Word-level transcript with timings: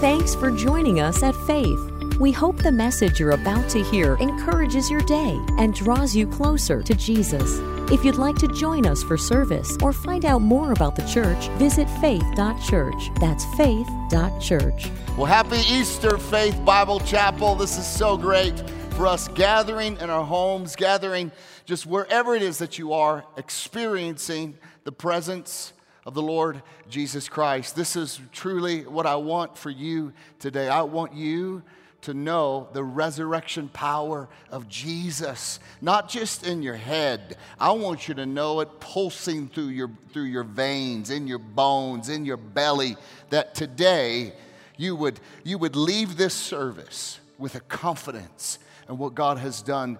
Thanks 0.00 0.32
for 0.32 0.52
joining 0.52 1.00
us 1.00 1.24
at 1.24 1.34
Faith. 1.34 1.80
We 2.20 2.30
hope 2.30 2.56
the 2.58 2.70
message 2.70 3.18
you're 3.18 3.32
about 3.32 3.68
to 3.70 3.82
hear 3.82 4.14
encourages 4.20 4.88
your 4.88 5.00
day 5.00 5.44
and 5.58 5.74
draws 5.74 6.14
you 6.14 6.28
closer 6.28 6.84
to 6.84 6.94
Jesus. 6.94 7.58
If 7.90 8.04
you'd 8.04 8.14
like 8.14 8.36
to 8.36 8.46
join 8.46 8.86
us 8.86 9.02
for 9.02 9.18
service 9.18 9.76
or 9.82 9.92
find 9.92 10.24
out 10.24 10.40
more 10.40 10.70
about 10.70 10.94
the 10.94 11.02
church, 11.02 11.48
visit 11.58 11.90
faith.church. 12.00 13.10
That's 13.18 13.44
faith.church. 13.56 14.88
Well, 15.16 15.26
happy 15.26 15.62
Easter, 15.68 16.16
Faith 16.16 16.64
Bible 16.64 17.00
Chapel. 17.00 17.56
This 17.56 17.76
is 17.76 17.84
so 17.84 18.16
great 18.16 18.56
for 18.90 19.08
us 19.08 19.26
gathering 19.26 19.96
in 19.96 20.10
our 20.10 20.24
homes, 20.24 20.76
gathering 20.76 21.32
just 21.64 21.86
wherever 21.86 22.36
it 22.36 22.42
is 22.42 22.58
that 22.58 22.78
you 22.78 22.92
are, 22.92 23.24
experiencing 23.36 24.58
the 24.84 24.92
presence 24.92 25.72
of 26.06 26.14
the 26.14 26.22
Lord 26.22 26.62
Jesus 26.88 27.28
Christ. 27.28 27.76
This 27.76 27.96
is 27.96 28.20
truly 28.32 28.84
what 28.84 29.06
I 29.06 29.16
want 29.16 29.56
for 29.58 29.70
you 29.70 30.12
today. 30.38 30.68
I 30.68 30.82
want 30.82 31.14
you 31.14 31.62
to 32.02 32.14
know 32.14 32.68
the 32.72 32.82
resurrection 32.82 33.68
power 33.68 34.28
of 34.50 34.68
Jesus, 34.68 35.58
not 35.80 36.08
just 36.08 36.46
in 36.46 36.62
your 36.62 36.76
head. 36.76 37.36
I 37.58 37.72
want 37.72 38.08
you 38.08 38.14
to 38.14 38.26
know 38.26 38.60
it 38.60 38.80
pulsing 38.80 39.48
through 39.48 39.68
your, 39.68 39.90
through 40.12 40.24
your 40.24 40.44
veins, 40.44 41.10
in 41.10 41.26
your 41.26 41.40
bones, 41.40 42.08
in 42.08 42.24
your 42.24 42.36
belly, 42.36 42.96
that 43.30 43.54
today 43.54 44.32
you 44.76 44.94
would, 44.94 45.18
you 45.42 45.58
would 45.58 45.74
leave 45.74 46.16
this 46.16 46.34
service 46.34 47.18
with 47.36 47.56
a 47.56 47.60
confidence 47.60 48.58
in 48.88 48.96
what 48.96 49.14
God 49.14 49.38
has 49.38 49.60
done 49.60 49.98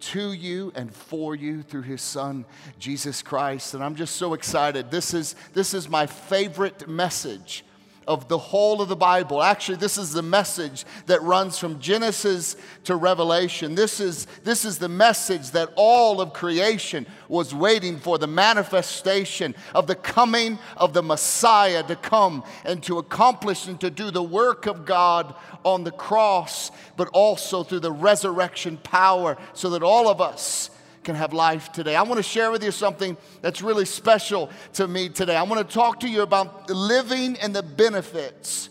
to 0.00 0.32
you 0.32 0.72
and 0.74 0.94
for 0.94 1.34
you 1.34 1.62
through 1.62 1.82
his 1.82 2.02
son 2.02 2.44
Jesus 2.78 3.22
Christ. 3.22 3.74
And 3.74 3.82
I'm 3.82 3.94
just 3.94 4.16
so 4.16 4.34
excited. 4.34 4.90
This 4.90 5.14
is 5.14 5.34
this 5.52 5.74
is 5.74 5.88
my 5.88 6.06
favorite 6.06 6.88
message 6.88 7.64
of 8.10 8.26
the 8.26 8.36
whole 8.36 8.82
of 8.82 8.88
the 8.88 8.96
Bible. 8.96 9.40
Actually, 9.40 9.76
this 9.76 9.96
is 9.96 10.12
the 10.12 10.20
message 10.20 10.84
that 11.06 11.22
runs 11.22 11.56
from 11.56 11.78
Genesis 11.78 12.56
to 12.82 12.96
Revelation. 12.96 13.76
This 13.76 14.00
is, 14.00 14.26
this 14.42 14.64
is 14.64 14.78
the 14.78 14.88
message 14.88 15.52
that 15.52 15.70
all 15.76 16.20
of 16.20 16.32
creation 16.32 17.06
was 17.28 17.54
waiting 17.54 18.00
for 18.00 18.18
the 18.18 18.26
manifestation 18.26 19.54
of 19.76 19.86
the 19.86 19.94
coming 19.94 20.58
of 20.76 20.92
the 20.92 21.04
Messiah 21.04 21.84
to 21.84 21.94
come 21.94 22.42
and 22.64 22.82
to 22.82 22.98
accomplish 22.98 23.68
and 23.68 23.80
to 23.80 23.90
do 23.90 24.10
the 24.10 24.20
work 24.20 24.66
of 24.66 24.84
God 24.84 25.32
on 25.64 25.84
the 25.84 25.92
cross, 25.92 26.72
but 26.96 27.06
also 27.12 27.62
through 27.62 27.78
the 27.78 27.92
resurrection 27.92 28.76
power 28.78 29.38
so 29.52 29.70
that 29.70 29.84
all 29.84 30.08
of 30.08 30.20
us 30.20 30.70
can 31.02 31.14
have 31.14 31.32
life 31.32 31.72
today. 31.72 31.96
I 31.96 32.02
want 32.02 32.18
to 32.18 32.22
share 32.22 32.50
with 32.50 32.62
you 32.62 32.70
something 32.70 33.16
that's 33.40 33.62
really 33.62 33.84
special 33.84 34.50
to 34.74 34.86
me 34.86 35.08
today. 35.08 35.36
I 35.36 35.42
want 35.42 35.66
to 35.66 35.74
talk 35.74 36.00
to 36.00 36.08
you 36.08 36.22
about 36.22 36.68
living 36.70 37.36
and 37.38 37.54
the 37.54 37.62
benefits 37.62 38.68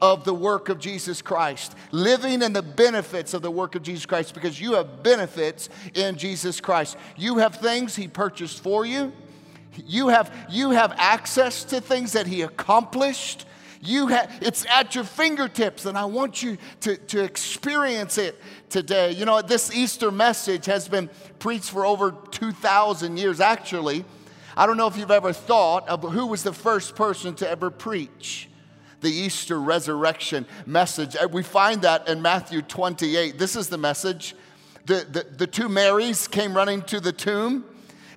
of 0.00 0.24
the 0.24 0.34
work 0.34 0.68
of 0.68 0.78
Jesus 0.78 1.22
Christ. 1.22 1.74
Living 1.90 2.42
in 2.42 2.52
the 2.52 2.62
benefits 2.62 3.34
of 3.34 3.42
the 3.42 3.50
work 3.50 3.74
of 3.74 3.82
Jesus 3.82 4.06
Christ 4.06 4.34
because 4.34 4.60
you 4.60 4.74
have 4.74 5.02
benefits 5.02 5.68
in 5.94 6.16
Jesus 6.16 6.60
Christ. 6.60 6.96
You 7.16 7.38
have 7.38 7.56
things 7.56 7.96
He 7.96 8.08
purchased 8.08 8.62
for 8.62 8.84
you. 8.84 9.12
You 9.86 10.08
have, 10.08 10.32
you 10.50 10.70
have 10.70 10.94
access 10.96 11.64
to 11.64 11.80
things 11.80 12.12
that 12.12 12.26
He 12.26 12.42
accomplished. 12.42 13.46
You 13.86 14.08
it's 14.10 14.66
at 14.66 14.94
your 14.94 15.04
fingertips, 15.04 15.86
and 15.86 15.96
I 15.96 16.04
want 16.06 16.42
you 16.42 16.58
to, 16.80 16.96
to 16.96 17.22
experience 17.22 18.18
it 18.18 18.40
today. 18.68 19.12
You 19.12 19.24
know, 19.24 19.42
this 19.42 19.74
Easter 19.74 20.10
message 20.10 20.66
has 20.66 20.88
been 20.88 21.08
preached 21.38 21.70
for 21.70 21.86
over 21.86 22.12
2,000 22.30 23.16
years. 23.16 23.40
Actually, 23.40 24.04
I 24.56 24.66
don't 24.66 24.76
know 24.76 24.86
if 24.86 24.96
you've 24.96 25.10
ever 25.10 25.32
thought 25.32 25.88
of 25.88 26.02
who 26.02 26.26
was 26.26 26.42
the 26.42 26.52
first 26.52 26.96
person 26.96 27.34
to 27.36 27.48
ever 27.48 27.70
preach 27.70 28.48
the 29.00 29.10
Easter 29.10 29.60
resurrection 29.60 30.46
message. 30.64 31.16
Uh, 31.16 31.28
we 31.30 31.42
find 31.42 31.82
that 31.82 32.08
in 32.08 32.22
Matthew 32.22 32.62
28. 32.62 33.38
This 33.38 33.54
is 33.54 33.68
the 33.68 33.78
message. 33.78 34.34
The, 34.86 35.06
the, 35.10 35.26
the 35.36 35.46
two 35.46 35.68
Marys 35.68 36.26
came 36.28 36.56
running 36.56 36.82
to 36.82 37.00
the 37.00 37.12
tomb, 37.12 37.64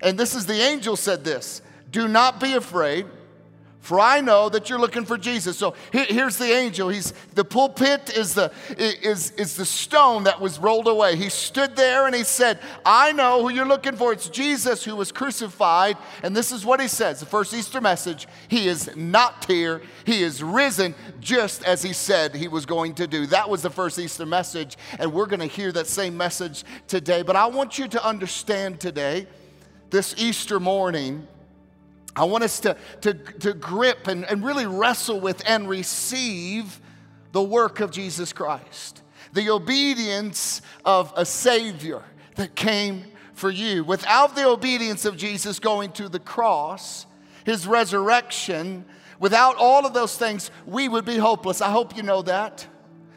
and 0.02 0.18
this 0.18 0.34
is 0.34 0.46
the 0.46 0.60
angel 0.60 0.96
said 0.96 1.24
this 1.24 1.62
Do 1.90 2.08
not 2.08 2.40
be 2.40 2.54
afraid. 2.54 3.06
For 3.80 3.98
I 3.98 4.20
know 4.20 4.50
that 4.50 4.68
you're 4.68 4.78
looking 4.78 5.06
for 5.06 5.16
Jesus. 5.16 5.56
So 5.56 5.74
here's 5.90 6.36
the 6.36 6.52
angel. 6.52 6.90
He's 6.90 7.12
the 7.34 7.44
pulpit 7.44 8.14
is 8.14 8.34
the 8.34 8.52
is, 8.78 9.30
is 9.32 9.56
the 9.56 9.64
stone 9.64 10.24
that 10.24 10.38
was 10.38 10.58
rolled 10.58 10.86
away. 10.86 11.16
He 11.16 11.30
stood 11.30 11.76
there 11.76 12.06
and 12.06 12.14
he 12.14 12.22
said, 12.22 12.60
I 12.84 13.12
know 13.12 13.42
who 13.42 13.48
you're 13.48 13.66
looking 13.66 13.96
for. 13.96 14.12
It's 14.12 14.28
Jesus 14.28 14.84
who 14.84 14.96
was 14.96 15.10
crucified. 15.10 15.96
And 16.22 16.36
this 16.36 16.52
is 16.52 16.64
what 16.64 16.78
he 16.78 16.88
says. 16.88 17.20
The 17.20 17.26
first 17.26 17.54
Easter 17.54 17.80
message. 17.80 18.28
He 18.48 18.68
is 18.68 18.94
not 18.96 19.46
here. 19.46 19.80
He 20.04 20.22
is 20.22 20.42
risen 20.42 20.94
just 21.18 21.64
as 21.64 21.82
he 21.82 21.94
said 21.94 22.34
he 22.34 22.48
was 22.48 22.66
going 22.66 22.94
to 22.96 23.06
do. 23.06 23.26
That 23.26 23.48
was 23.48 23.62
the 23.62 23.70
first 23.70 23.98
Easter 23.98 24.26
message. 24.26 24.76
And 24.98 25.10
we're 25.12 25.26
going 25.26 25.40
to 25.40 25.46
hear 25.46 25.72
that 25.72 25.86
same 25.86 26.18
message 26.18 26.64
today. 26.86 27.22
But 27.22 27.34
I 27.34 27.46
want 27.46 27.78
you 27.78 27.88
to 27.88 28.06
understand 28.06 28.78
today, 28.78 29.26
this 29.88 30.14
Easter 30.18 30.60
morning 30.60 31.26
I 32.16 32.24
want 32.24 32.44
us 32.44 32.60
to, 32.60 32.76
to, 33.02 33.14
to 33.14 33.54
grip 33.54 34.08
and, 34.08 34.24
and 34.24 34.44
really 34.44 34.66
wrestle 34.66 35.20
with 35.20 35.42
and 35.46 35.68
receive 35.68 36.80
the 37.32 37.42
work 37.42 37.80
of 37.80 37.90
Jesus 37.90 38.32
Christ, 38.32 39.02
the 39.32 39.50
obedience 39.50 40.62
of 40.84 41.12
a 41.16 41.24
Savior 41.24 42.02
that 42.36 42.56
came 42.56 43.04
for 43.34 43.50
you. 43.50 43.84
Without 43.84 44.34
the 44.34 44.46
obedience 44.46 45.04
of 45.04 45.16
Jesus 45.16 45.58
going 45.58 45.92
to 45.92 46.08
the 46.08 46.18
cross, 46.18 47.06
his 47.44 47.66
resurrection, 47.66 48.84
without 49.18 49.56
all 49.56 49.86
of 49.86 49.94
those 49.94 50.16
things, 50.16 50.50
we 50.66 50.88
would 50.88 51.04
be 51.04 51.16
hopeless. 51.16 51.60
I 51.60 51.70
hope 51.70 51.96
you 51.96 52.02
know 52.02 52.22
that, 52.22 52.66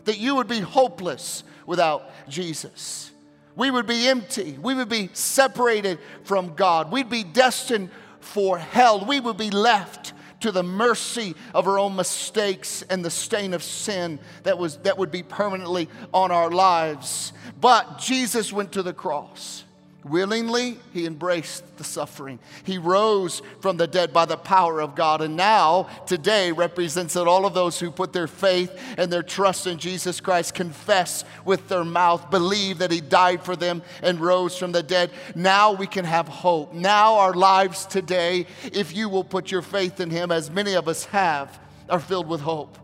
that 0.05 0.19
you 0.19 0.35
would 0.35 0.47
be 0.47 0.59
hopeless 0.59 1.43
without 1.65 2.11
Jesus. 2.29 3.11
We 3.55 3.69
would 3.69 3.85
be 3.85 4.07
empty. 4.07 4.57
We 4.61 4.73
would 4.73 4.89
be 4.89 5.09
separated 5.13 5.99
from 6.23 6.55
God. 6.55 6.91
We'd 6.91 7.09
be 7.09 7.23
destined 7.23 7.89
for 8.23 8.57
hell. 8.57 9.05
We 9.05 9.19
would 9.19 9.37
be 9.37 9.51
left 9.51 10.13
to 10.41 10.51
the 10.51 10.63
mercy 10.63 11.35
of 11.53 11.67
our 11.67 11.79
own 11.79 11.95
mistakes 11.95 12.83
and 12.89 13.03
the 13.03 13.09
stain 13.09 13.53
of 13.53 13.63
sin 13.63 14.19
that, 14.43 14.57
was, 14.57 14.77
that 14.79 14.97
would 14.97 15.11
be 15.11 15.23
permanently 15.23 15.89
on 16.13 16.31
our 16.31 16.51
lives. 16.51 17.31
But 17.59 17.99
Jesus 17.99 18.51
went 18.51 18.73
to 18.73 18.83
the 18.83 18.93
cross. 18.93 19.63
Willingly, 20.03 20.77
he 20.91 21.05
embraced 21.05 21.77
the 21.77 21.83
suffering. 21.83 22.39
He 22.63 22.77
rose 22.77 23.41
from 23.61 23.77
the 23.77 23.87
dead 23.87 24.11
by 24.11 24.25
the 24.25 24.37
power 24.37 24.81
of 24.81 24.95
God. 24.95 25.21
And 25.21 25.37
now, 25.37 25.87
today, 26.05 26.51
represents 26.51 27.13
that 27.13 27.27
all 27.27 27.45
of 27.45 27.53
those 27.53 27.79
who 27.79 27.89
put 27.89 28.11
their 28.11 28.27
faith 28.27 28.71
and 28.97 29.11
their 29.11 29.23
trust 29.23 29.65
in 29.65 29.77
Jesus 29.77 30.19
Christ 30.19 30.55
confess 30.55 31.23
with 31.45 31.69
their 31.69 31.85
mouth, 31.85 32.29
believe 32.29 32.79
that 32.79 32.91
he 32.91 33.01
died 33.01 33.43
for 33.43 33.55
them 33.55 33.81
and 34.01 34.19
rose 34.19 34.57
from 34.57 34.73
the 34.73 34.83
dead. 34.83 35.11
Now 35.35 35.71
we 35.71 35.87
can 35.87 36.05
have 36.05 36.27
hope. 36.27 36.73
Now, 36.73 37.15
our 37.15 37.33
lives 37.33 37.85
today, 37.85 38.45
if 38.73 38.95
you 38.95 39.07
will 39.07 39.23
put 39.23 39.51
your 39.51 39.61
faith 39.61 39.99
in 39.99 40.09
him, 40.09 40.31
as 40.31 40.51
many 40.51 40.73
of 40.73 40.87
us 40.87 41.05
have, 41.05 41.59
are 41.89 41.99
filled 41.99 42.27
with 42.27 42.41
hope 42.41 42.77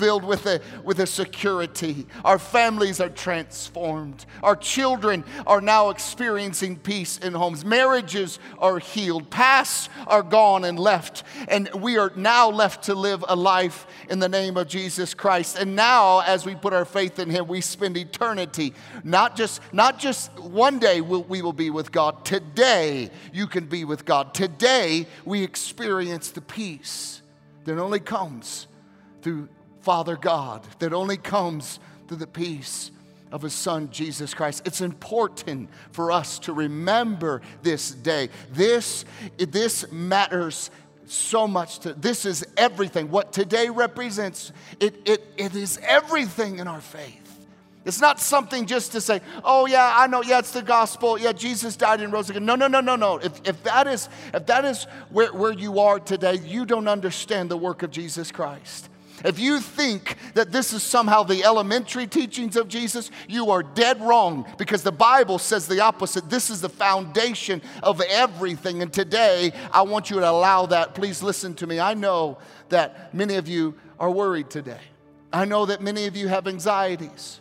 filled 0.00 0.24
with 0.24 0.46
a, 0.46 0.62
with 0.82 0.98
a 0.98 1.06
security. 1.06 2.06
Our 2.24 2.38
families 2.38 3.00
are 3.00 3.10
transformed. 3.10 4.24
Our 4.42 4.56
children 4.56 5.24
are 5.46 5.60
now 5.60 5.90
experiencing 5.90 6.76
peace 6.76 7.18
in 7.18 7.34
homes. 7.34 7.66
Marriages 7.66 8.38
are 8.58 8.78
healed. 8.78 9.28
Pasts 9.28 9.90
are 10.06 10.22
gone 10.22 10.64
and 10.64 10.78
left. 10.78 11.22
And 11.48 11.68
we 11.74 11.98
are 11.98 12.10
now 12.16 12.48
left 12.48 12.84
to 12.84 12.94
live 12.94 13.22
a 13.28 13.36
life 13.36 13.86
in 14.08 14.20
the 14.20 14.28
name 14.28 14.56
of 14.56 14.68
Jesus 14.68 15.12
Christ. 15.12 15.58
And 15.58 15.76
now, 15.76 16.20
as 16.20 16.46
we 16.46 16.54
put 16.54 16.72
our 16.72 16.86
faith 16.86 17.18
in 17.18 17.28
Him, 17.28 17.46
we 17.46 17.60
spend 17.60 17.98
eternity. 17.98 18.72
Not 19.04 19.36
just, 19.36 19.60
not 19.70 19.98
just 19.98 20.32
one 20.40 20.78
day 20.78 21.02
will, 21.02 21.24
we 21.24 21.42
will 21.42 21.52
be 21.52 21.68
with 21.68 21.92
God. 21.92 22.24
Today, 22.24 23.10
you 23.34 23.46
can 23.46 23.66
be 23.66 23.84
with 23.84 24.06
God. 24.06 24.32
Today, 24.32 25.06
we 25.26 25.42
experience 25.42 26.30
the 26.30 26.40
peace 26.40 27.20
that 27.64 27.78
only 27.78 28.00
comes 28.00 28.66
through 29.20 29.50
Father 29.80 30.16
God 30.16 30.62
that 30.78 30.92
only 30.92 31.16
comes 31.16 31.78
through 32.06 32.18
the 32.18 32.26
peace 32.26 32.90
of 33.32 33.42
his 33.42 33.54
son 33.54 33.90
Jesus 33.90 34.34
Christ. 34.34 34.62
It's 34.66 34.80
important 34.80 35.68
for 35.92 36.10
us 36.12 36.38
to 36.40 36.52
remember 36.52 37.42
this 37.62 37.90
day. 37.90 38.28
This, 38.52 39.04
this 39.38 39.90
matters 39.92 40.70
so 41.06 41.48
much 41.48 41.80
to 41.80 41.92
this 41.94 42.24
is 42.24 42.46
everything. 42.56 43.10
What 43.10 43.32
today 43.32 43.68
represents, 43.68 44.52
it, 44.78 44.96
it, 45.04 45.24
it 45.36 45.54
is 45.54 45.78
everything 45.82 46.58
in 46.58 46.68
our 46.68 46.80
faith. 46.80 47.16
It's 47.84 48.00
not 48.00 48.20
something 48.20 48.66
just 48.66 48.92
to 48.92 49.00
say, 49.00 49.20
oh 49.42 49.66
yeah, 49.66 49.94
I 49.96 50.06
know, 50.06 50.22
yeah, 50.22 50.38
it's 50.38 50.52
the 50.52 50.62
gospel. 50.62 51.18
Yeah, 51.18 51.32
Jesus 51.32 51.76
died 51.76 52.00
and 52.02 52.12
rose 52.12 52.28
again. 52.28 52.44
No, 52.44 52.54
no, 52.54 52.66
no, 52.66 52.80
no, 52.80 52.94
no. 52.94 53.16
If, 53.16 53.40
if 53.44 53.62
that 53.62 53.86
is, 53.86 54.08
if 54.34 54.46
that 54.46 54.64
is 54.64 54.84
where, 55.08 55.32
where 55.32 55.52
you 55.52 55.80
are 55.80 55.98
today, 55.98 56.34
you 56.44 56.66
don't 56.66 56.88
understand 56.88 57.50
the 57.50 57.56
work 57.56 57.82
of 57.82 57.90
Jesus 57.90 58.30
Christ. 58.30 58.88
If 59.24 59.38
you 59.38 59.60
think 59.60 60.16
that 60.34 60.52
this 60.52 60.72
is 60.72 60.82
somehow 60.82 61.22
the 61.22 61.44
elementary 61.44 62.06
teachings 62.06 62.56
of 62.56 62.68
Jesus, 62.68 63.10
you 63.28 63.50
are 63.50 63.62
dead 63.62 64.00
wrong 64.00 64.46
because 64.58 64.82
the 64.82 64.92
Bible 64.92 65.38
says 65.38 65.66
the 65.66 65.80
opposite. 65.80 66.30
This 66.30 66.50
is 66.50 66.60
the 66.60 66.68
foundation 66.68 67.62
of 67.82 68.00
everything. 68.02 68.82
And 68.82 68.92
today, 68.92 69.52
I 69.72 69.82
want 69.82 70.10
you 70.10 70.20
to 70.20 70.28
allow 70.28 70.66
that. 70.66 70.94
Please 70.94 71.22
listen 71.22 71.54
to 71.56 71.66
me. 71.66 71.80
I 71.80 71.94
know 71.94 72.38
that 72.70 73.14
many 73.14 73.36
of 73.36 73.48
you 73.48 73.74
are 73.98 74.10
worried 74.10 74.50
today. 74.50 74.80
I 75.32 75.44
know 75.44 75.66
that 75.66 75.80
many 75.80 76.06
of 76.06 76.16
you 76.16 76.28
have 76.28 76.48
anxieties. 76.48 77.40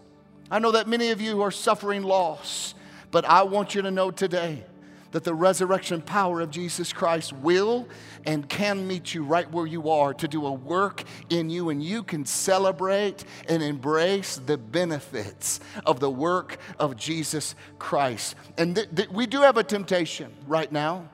I 0.52 0.60
know 0.60 0.72
that 0.72 0.88
many 0.88 1.10
of 1.10 1.22
you 1.22 1.42
are 1.42 1.52
suffering 1.52 2.04
loss. 2.04 2.76
But 3.12 3.26
I 3.26 3.44
want 3.44 3.74
you 3.74 3.82
to 3.82 3.92
know 3.92 4.12
today 4.12 4.64
that 5.12 5.24
the 5.24 5.34
resurrection 5.34 6.02
power 6.02 6.40
of 6.42 6.52
Jesus 6.52 6.94
Christ 6.94 7.34
will 7.34 7.88
and 8.26 8.48
can 8.48 8.88
meet 8.88 9.14
you 9.14 9.24
right 9.24 9.50
where 9.52 9.66
you 9.66 9.90
are 9.90 10.14
to 10.14 10.28
do 10.28 10.46
a 10.46 10.52
work 10.52 11.04
in 11.30 11.50
you, 11.50 11.70
and 11.70 11.82
you 11.84 12.04
can 12.04 12.26
celebrate 12.26 13.26
and 13.48 13.64
embrace 13.64 14.38
the 14.38 14.58
benefits 14.58 15.60
of 15.86 16.00
the 16.00 16.10
work 16.10 16.58
of 16.78 16.96
Jesus 16.96 17.56
Christ. 17.80 18.36
And 18.58 18.76
th- 18.76 18.90
th- 18.96 19.10
we 19.10 19.26
do 19.26 19.42
have 19.42 19.58
a 19.58 19.64
temptation 19.64 20.32
right 20.48 20.72
now 20.72 21.10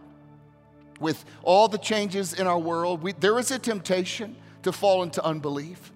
with 1.00 1.24
all 1.44 1.68
the 1.68 1.77
changes 1.77 2.33
in 2.33 2.48
our 2.48 2.59
world. 2.59 3.01
We, 3.01 3.13
there 3.13 3.39
is 3.39 3.51
a 3.51 3.59
temptation 3.59 4.36
to 4.63 4.71
fall 4.71 5.03
into 5.03 5.24
unbelief. 5.24 5.91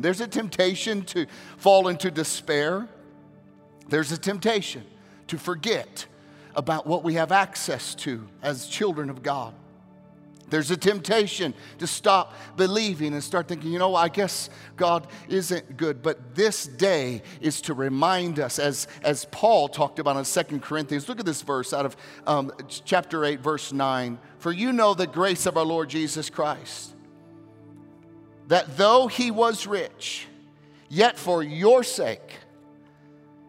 There's 0.00 0.20
a 0.20 0.28
temptation 0.28 1.02
to 1.06 1.26
fall 1.56 1.88
into 1.88 2.10
despair. 2.10 2.88
There's 3.88 4.12
a 4.12 4.18
temptation 4.18 4.84
to 5.26 5.38
forget 5.38 6.06
about 6.58 6.88
what 6.88 7.04
we 7.04 7.14
have 7.14 7.30
access 7.30 7.94
to 7.94 8.26
as 8.42 8.66
children 8.66 9.10
of 9.10 9.22
God. 9.22 9.54
There's 10.50 10.72
a 10.72 10.76
temptation 10.76 11.54
to 11.78 11.86
stop 11.86 12.34
believing 12.56 13.12
and 13.12 13.22
start 13.22 13.46
thinking, 13.46 13.70
you 13.70 13.78
know, 13.78 13.94
I 13.94 14.08
guess 14.08 14.50
God 14.76 15.06
isn't 15.28 15.76
good. 15.76 16.02
But 16.02 16.34
this 16.34 16.66
day 16.66 17.22
is 17.40 17.60
to 17.62 17.74
remind 17.74 18.40
us, 18.40 18.58
as, 18.58 18.88
as 19.02 19.26
Paul 19.26 19.68
talked 19.68 20.00
about 20.00 20.16
in 20.16 20.24
Second 20.24 20.62
Corinthians. 20.62 21.08
Look 21.08 21.20
at 21.20 21.26
this 21.26 21.42
verse 21.42 21.72
out 21.72 21.86
of 21.86 21.96
um, 22.26 22.50
chapter 22.84 23.24
8, 23.24 23.38
verse 23.38 23.72
9. 23.72 24.18
For 24.38 24.50
you 24.50 24.72
know 24.72 24.94
the 24.94 25.06
grace 25.06 25.46
of 25.46 25.56
our 25.56 25.64
Lord 25.64 25.90
Jesus 25.90 26.28
Christ 26.28 26.94
that 28.48 28.78
though 28.78 29.06
he 29.06 29.30
was 29.30 29.66
rich, 29.66 30.26
yet 30.88 31.18
for 31.18 31.42
your 31.42 31.84
sake 31.84 32.38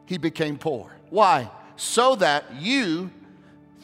he 0.05 0.17
became 0.17 0.57
poor. 0.57 0.91
Why? 1.09 1.49
So 1.79 2.15
that 2.15 2.43
you, 2.59 3.09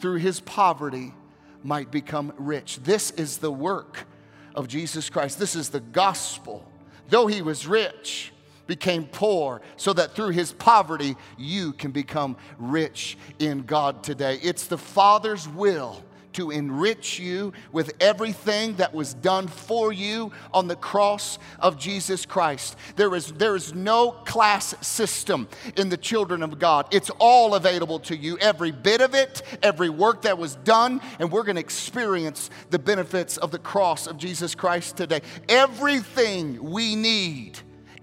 through 0.00 0.16
his 0.16 0.40
poverty, 0.40 1.14
might 1.62 1.90
become 1.90 2.34
rich. 2.36 2.78
This 2.82 3.10
is 3.12 3.38
the 3.38 3.50
work 3.50 4.06
of 4.54 4.68
Jesus 4.68 5.08
Christ. 5.08 5.38
This 5.38 5.56
is 5.56 5.70
the 5.70 5.80
gospel. 5.80 6.70
Though 7.08 7.26
he 7.26 7.40
was 7.40 7.66
rich, 7.66 8.34
became 8.66 9.06
poor 9.06 9.62
so 9.76 9.94
that 9.94 10.14
through 10.14 10.30
his 10.30 10.52
poverty 10.52 11.16
you 11.38 11.72
can 11.72 11.90
become 11.90 12.36
rich 12.58 13.16
in 13.38 13.62
God 13.62 14.02
today. 14.02 14.40
It's 14.42 14.66
the 14.66 14.76
Father's 14.76 15.48
will 15.48 16.02
to 16.36 16.50
enrich 16.50 17.18
you 17.18 17.52
with 17.72 17.92
everything 18.00 18.76
that 18.76 18.94
was 18.94 19.14
done 19.14 19.48
for 19.48 19.92
you 19.92 20.32
on 20.52 20.68
the 20.68 20.76
cross 20.76 21.38
of 21.58 21.78
Jesus 21.78 22.26
Christ. 22.26 22.76
There 22.96 23.14
is, 23.14 23.32
there 23.32 23.56
is 23.56 23.74
no 23.74 24.12
class 24.12 24.74
system 24.86 25.48
in 25.76 25.88
the 25.88 25.96
children 25.96 26.42
of 26.42 26.58
God. 26.58 26.86
It's 26.90 27.10
all 27.18 27.54
available 27.54 27.98
to 28.00 28.16
you, 28.16 28.38
every 28.38 28.70
bit 28.70 29.00
of 29.00 29.14
it, 29.14 29.42
every 29.62 29.88
work 29.88 30.22
that 30.22 30.38
was 30.38 30.56
done, 30.56 31.00
and 31.18 31.32
we're 31.32 31.42
going 31.42 31.56
to 31.56 31.60
experience 31.60 32.50
the 32.70 32.78
benefits 32.78 33.36
of 33.38 33.50
the 33.50 33.58
cross 33.58 34.06
of 34.06 34.18
Jesus 34.18 34.54
Christ 34.54 34.96
today. 34.96 35.22
Everything 35.48 36.62
we 36.62 36.96
need, 36.96 37.58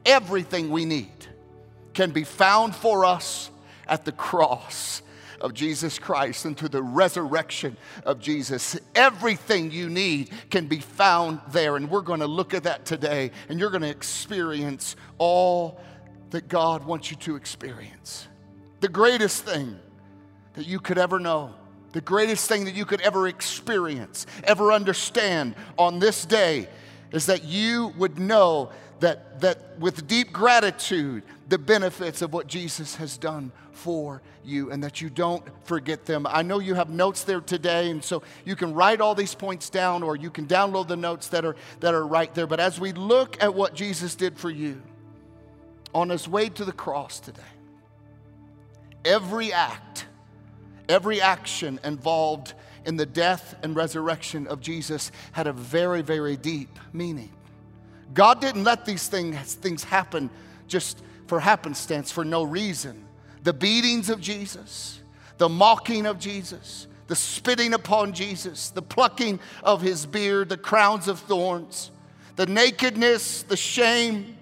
everything 0.06 0.72
we 0.72 0.86
need 0.86 1.28
can 1.94 2.12
be 2.12 2.24
found 2.24 2.76
for 2.76 3.06
us 3.06 3.52
at 3.88 4.06
the 4.06 4.12
cross 4.12 5.04
of 5.44 5.54
Jesus 5.54 6.00
Christ 6.00 6.46
and 6.46 6.58
through 6.58 6.70
the 6.70 6.82
resurrection 6.82 7.76
of 8.06 8.20
Jesus. 8.20 8.80
Everything 8.96 9.72
you 9.72 9.90
need 9.90 10.32
can 10.50 10.68
be 10.68 10.80
found 10.80 11.42
there. 11.52 11.76
And 11.76 11.92
we're 11.92 12.02
going 12.02 12.22
to 12.22 12.28
look 12.28 12.54
at 12.54 12.64
that 12.64 12.86
today, 12.86 13.30
and 13.50 13.60
you're 13.60 13.70
going 13.70 13.84
to 13.84 13.90
experience 13.90 14.96
all 15.18 15.80
that 16.32 16.48
God 16.48 16.86
wants 16.86 17.12
you 17.12 17.18
to 17.18 17.36
experience. 17.36 18.28
The 18.80 18.88
greatest 18.88 19.44
thing 19.44 19.78
that 20.54 20.66
you 20.66 20.80
could 20.80 20.98
ever 20.98 21.20
know, 21.20 21.54
the 21.92 22.02
greatest 22.02 22.48
thing 22.48 22.66
that 22.66 22.74
you 22.74 22.86
could 22.86 23.02
ever 23.02 23.28
experience, 23.28 24.26
ever 24.46 24.72
understand 24.72 25.56
on 25.78 26.00
this 26.00 26.26
day 26.26 26.70
is 27.12 27.26
that 27.26 27.44
you 27.44 27.94
would 27.98 28.18
know 28.18 28.72
that, 29.02 29.42
that 29.42 29.78
with 29.78 30.08
deep 30.08 30.32
gratitude, 30.32 31.24
the 31.50 31.58
benefits 31.58 32.22
of 32.22 32.32
what 32.32 32.48
Jesus 32.48 32.96
has 32.96 33.18
done 33.18 33.52
for 33.74 34.22
you 34.46 34.72
and 34.72 34.84
that 34.84 35.02
you 35.02 35.10
don't 35.10 35.44
forget 35.66 36.06
them. 36.06 36.26
I 36.30 36.42
know 36.42 36.60
you 36.60 36.74
have 36.76 36.90
notes 36.90 37.24
there 37.24 37.42
today, 37.42 37.90
and 37.90 38.04
so 38.04 38.24
you 38.46 38.56
can 38.56 38.74
write 38.74 39.02
all 39.02 39.16
these 39.16 39.36
points 39.36 39.70
down 39.70 40.04
or 40.04 40.16
you 40.16 40.30
can 40.30 40.46
download 40.46 40.88
the 40.88 40.96
notes 40.96 41.28
that 41.30 41.46
are, 41.46 41.56
that 41.80 41.94
are 41.94 42.06
right 42.06 42.34
there. 42.34 42.48
But 42.48 42.60
as 42.60 42.80
we 42.80 42.92
look 42.94 43.42
at 43.42 43.54
what 43.54 43.74
Jesus 43.74 44.16
did 44.16 44.38
for 44.38 44.50
you 44.50 44.82
on 45.94 46.10
his 46.10 46.28
way 46.28 46.50
to 46.50 46.66
the 46.66 46.72
cross 46.72 47.20
today, 47.20 47.42
every 49.06 49.54
act, 49.54 50.06
every 50.90 51.22
action 51.22 51.80
involved 51.84 52.54
in 52.86 52.98
the 52.98 53.06
death 53.06 53.56
and 53.64 53.76
resurrection 53.76 54.48
of 54.48 54.60
Jesus 54.60 55.12
had 55.32 55.48
a 55.48 55.54
very, 55.54 56.02
very 56.02 56.36
deep 56.36 56.80
meaning. 56.92 57.32
God 58.14 58.42
didn't 58.42 58.64
let 58.64 58.86
these 58.86 59.08
things, 59.08 59.56
things 59.56 59.84
happen 59.84 60.30
just 60.68 61.02
for 61.28 61.40
happenstance, 61.40 62.12
for 62.12 62.26
no 62.26 62.44
reason. 62.44 63.06
The 63.44 63.54
beatings 63.54 64.10
of 64.10 64.22
Jesus, 64.22 65.02
the 65.38 65.50
mocking 65.50 66.06
of 66.06 66.20
Jesus, 66.20 66.88
the 67.08 67.16
spitting 67.16 67.74
upon 67.74 68.14
Jesus, 68.14 68.70
the 68.70 68.82
plucking 68.82 69.40
of 69.64 69.82
his 69.82 70.06
beard, 70.06 70.50
the 70.50 70.58
crowns 70.58 71.08
of 71.08 71.20
thorns, 71.20 71.92
the 72.36 72.46
nakedness, 72.46 73.44
the 73.44 73.58
shame, 73.58 74.38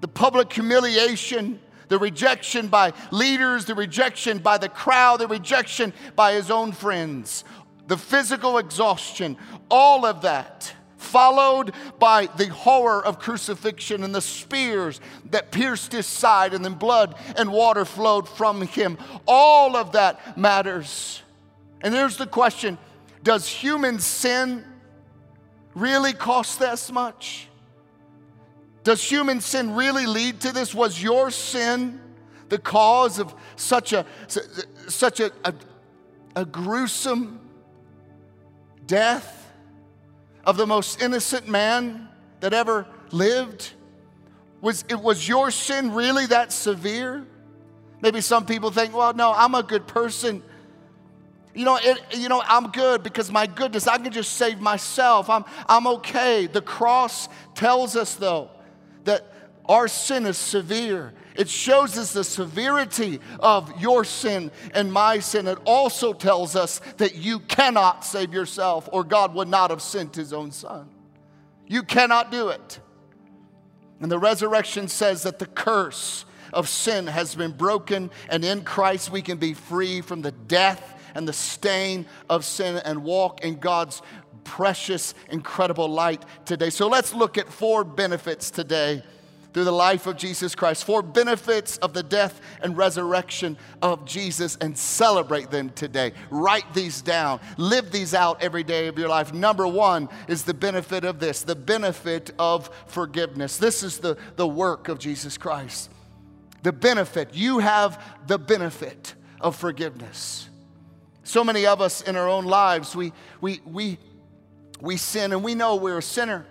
the 0.00 0.08
public 0.08 0.52
humiliation, 0.52 1.60
the 1.88 1.98
rejection 1.98 2.68
by 2.68 2.92
leaders, 3.10 3.64
the 3.64 3.74
rejection 3.74 4.38
by 4.38 4.58
the 4.58 4.68
crowd, 4.68 5.20
the 5.20 5.26
rejection 5.28 5.92
by 6.16 6.32
his 6.32 6.50
own 6.50 6.72
friends, 6.72 7.44
the 7.86 7.96
physical 7.96 8.58
exhaustion, 8.58 9.36
all 9.70 10.04
of 10.04 10.22
that 10.22 10.72
followed 11.00 11.72
by 11.98 12.26
the 12.26 12.48
horror 12.48 13.04
of 13.04 13.18
crucifixion 13.18 14.04
and 14.04 14.14
the 14.14 14.20
spears 14.20 15.00
that 15.30 15.50
pierced 15.50 15.92
his 15.92 16.06
side, 16.06 16.54
and 16.54 16.64
then 16.64 16.74
blood 16.74 17.14
and 17.36 17.50
water 17.50 17.84
flowed 17.84 18.28
from 18.28 18.62
him. 18.62 18.98
All 19.26 19.76
of 19.76 19.92
that 19.92 20.36
matters. 20.36 21.22
And 21.80 21.94
here's 21.94 22.16
the 22.16 22.26
question 22.26 22.78
Does 23.22 23.48
human 23.48 23.98
sin 23.98 24.64
really 25.74 26.12
cost 26.12 26.58
this 26.58 26.92
much? 26.92 27.48
Does 28.84 29.02
human 29.02 29.40
sin 29.40 29.74
really 29.74 30.06
lead 30.06 30.40
to 30.42 30.52
this? 30.52 30.74
Was 30.74 31.02
your 31.02 31.30
sin 31.30 32.00
the 32.48 32.58
cause 32.58 33.18
of 33.18 33.34
such 33.56 33.92
a, 33.92 34.04
such 34.88 35.20
a, 35.20 35.30
a, 35.44 35.54
a 36.36 36.44
gruesome 36.44 37.40
death? 38.86 39.39
Of 40.44 40.56
the 40.56 40.66
most 40.66 41.00
innocent 41.02 41.48
man 41.48 42.08
that 42.40 42.52
ever 42.52 42.86
lived? 43.10 43.72
Was, 44.60 44.84
it, 44.88 45.00
was 45.00 45.26
your 45.26 45.50
sin 45.50 45.92
really 45.92 46.26
that 46.26 46.52
severe? 46.52 47.26
Maybe 48.02 48.20
some 48.20 48.46
people 48.46 48.70
think, 48.70 48.94
well, 48.94 49.12
no, 49.14 49.32
I'm 49.32 49.54
a 49.54 49.62
good 49.62 49.86
person. 49.86 50.42
You 51.54 51.64
know, 51.64 51.78
it, 51.82 51.98
you 52.16 52.28
know, 52.28 52.42
I'm 52.46 52.70
good 52.70 53.02
because 53.02 53.30
my 53.30 53.46
goodness, 53.46 53.86
I 53.86 53.98
can 53.98 54.12
just 54.12 54.34
save 54.34 54.60
myself. 54.60 55.28
I'm, 55.28 55.44
I'm 55.68 55.86
okay. 55.86 56.46
The 56.46 56.62
cross 56.62 57.28
tells 57.54 57.96
us, 57.96 58.14
though, 58.14 58.50
our 59.70 59.86
sin 59.86 60.26
is 60.26 60.36
severe. 60.36 61.12
It 61.36 61.48
shows 61.48 61.96
us 61.96 62.12
the 62.12 62.24
severity 62.24 63.20
of 63.38 63.80
your 63.80 64.04
sin 64.04 64.50
and 64.74 64.92
my 64.92 65.20
sin. 65.20 65.46
It 65.46 65.58
also 65.64 66.12
tells 66.12 66.56
us 66.56 66.80
that 66.96 67.14
you 67.14 67.38
cannot 67.38 68.04
save 68.04 68.34
yourself, 68.34 68.88
or 68.90 69.04
God 69.04 69.32
would 69.34 69.46
not 69.46 69.70
have 69.70 69.80
sent 69.80 70.16
his 70.16 70.32
own 70.32 70.50
son. 70.50 70.88
You 71.68 71.84
cannot 71.84 72.32
do 72.32 72.48
it. 72.48 72.80
And 74.00 74.10
the 74.10 74.18
resurrection 74.18 74.88
says 74.88 75.22
that 75.22 75.38
the 75.38 75.46
curse 75.46 76.24
of 76.52 76.68
sin 76.68 77.06
has 77.06 77.36
been 77.36 77.52
broken, 77.52 78.10
and 78.28 78.44
in 78.44 78.62
Christ 78.62 79.12
we 79.12 79.22
can 79.22 79.38
be 79.38 79.54
free 79.54 80.00
from 80.00 80.20
the 80.20 80.32
death 80.32 81.00
and 81.14 81.28
the 81.28 81.32
stain 81.32 82.06
of 82.28 82.44
sin 82.44 82.82
and 82.84 83.04
walk 83.04 83.44
in 83.44 83.60
God's 83.60 84.02
precious, 84.42 85.14
incredible 85.30 85.86
light 85.86 86.24
today. 86.44 86.70
So 86.70 86.88
let's 86.88 87.14
look 87.14 87.38
at 87.38 87.48
four 87.48 87.84
benefits 87.84 88.50
today 88.50 89.04
through 89.52 89.64
the 89.64 89.72
life 89.72 90.06
of 90.06 90.16
Jesus 90.16 90.54
Christ, 90.54 90.84
four 90.84 91.02
benefits 91.02 91.76
of 91.78 91.92
the 91.92 92.02
death 92.02 92.40
and 92.62 92.76
resurrection 92.76 93.56
of 93.82 94.04
Jesus, 94.04 94.56
and 94.60 94.76
celebrate 94.76 95.50
them 95.50 95.70
today. 95.70 96.12
Write 96.30 96.72
these 96.74 97.02
down, 97.02 97.40
live 97.56 97.90
these 97.90 98.14
out 98.14 98.42
every 98.42 98.62
day 98.62 98.86
of 98.86 98.98
your 98.98 99.08
life. 99.08 99.32
Number 99.32 99.66
one 99.66 100.08
is 100.28 100.44
the 100.44 100.54
benefit 100.54 101.04
of 101.04 101.18
this 101.18 101.42
the 101.42 101.56
benefit 101.56 102.30
of 102.38 102.70
forgiveness. 102.86 103.56
This 103.56 103.82
is 103.82 103.98
the, 103.98 104.16
the 104.36 104.46
work 104.46 104.88
of 104.88 104.98
Jesus 104.98 105.36
Christ. 105.36 105.90
The 106.62 106.72
benefit, 106.72 107.34
you 107.34 107.58
have 107.58 108.02
the 108.26 108.38
benefit 108.38 109.14
of 109.40 109.56
forgiveness. 109.56 110.48
So 111.24 111.44
many 111.44 111.66
of 111.66 111.80
us 111.80 112.02
in 112.02 112.16
our 112.16 112.28
own 112.28 112.44
lives, 112.44 112.94
we, 112.94 113.12
we, 113.40 113.60
we, 113.64 113.98
we 114.80 114.96
sin 114.96 115.32
and 115.32 115.42
we 115.42 115.54
know 115.54 115.76
we're 115.76 115.98
a 115.98 116.02
sinner. 116.02 116.46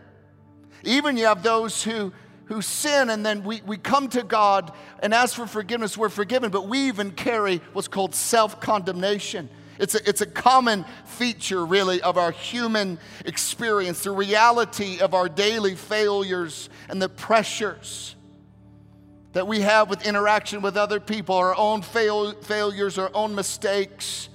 Even 0.83 1.17
you 1.17 1.25
have 1.25 1.43
those 1.43 1.83
who 1.83 2.13
who 2.49 2.61
sin 2.61 3.09
and 3.11 3.25
then 3.25 3.43
we, 3.43 3.61
we 3.65 3.77
come 3.77 4.09
to 4.09 4.23
God 4.23 4.73
and 5.01 5.13
ask 5.13 5.35
for 5.35 5.47
forgiveness, 5.47 5.97
we're 5.97 6.09
forgiven, 6.09 6.49
but 6.49 6.67
we 6.67 6.87
even 6.87 7.11
carry 7.11 7.61
what's 7.73 7.87
called 7.87 8.13
self 8.13 8.59
condemnation. 8.59 9.49
It's 9.77 9.95
a, 9.95 10.09
it's 10.09 10.21
a 10.21 10.25
common 10.25 10.83
feature, 11.05 11.65
really, 11.65 12.01
of 12.01 12.17
our 12.17 12.31
human 12.31 12.99
experience, 13.23 14.03
the 14.03 14.11
reality 14.11 14.99
of 14.99 15.13
our 15.13 15.29
daily 15.29 15.75
failures 15.75 16.69
and 16.89 17.01
the 17.01 17.07
pressures 17.07 18.15
that 19.33 19.47
we 19.47 19.61
have 19.61 19.89
with 19.89 20.05
interaction 20.05 20.61
with 20.61 20.75
other 20.75 20.99
people, 20.99 21.35
our 21.35 21.55
own 21.55 21.83
fail, 21.83 22.33
failures, 22.33 22.97
our 22.97 23.11
own 23.13 23.35
mistakes, 23.35 24.27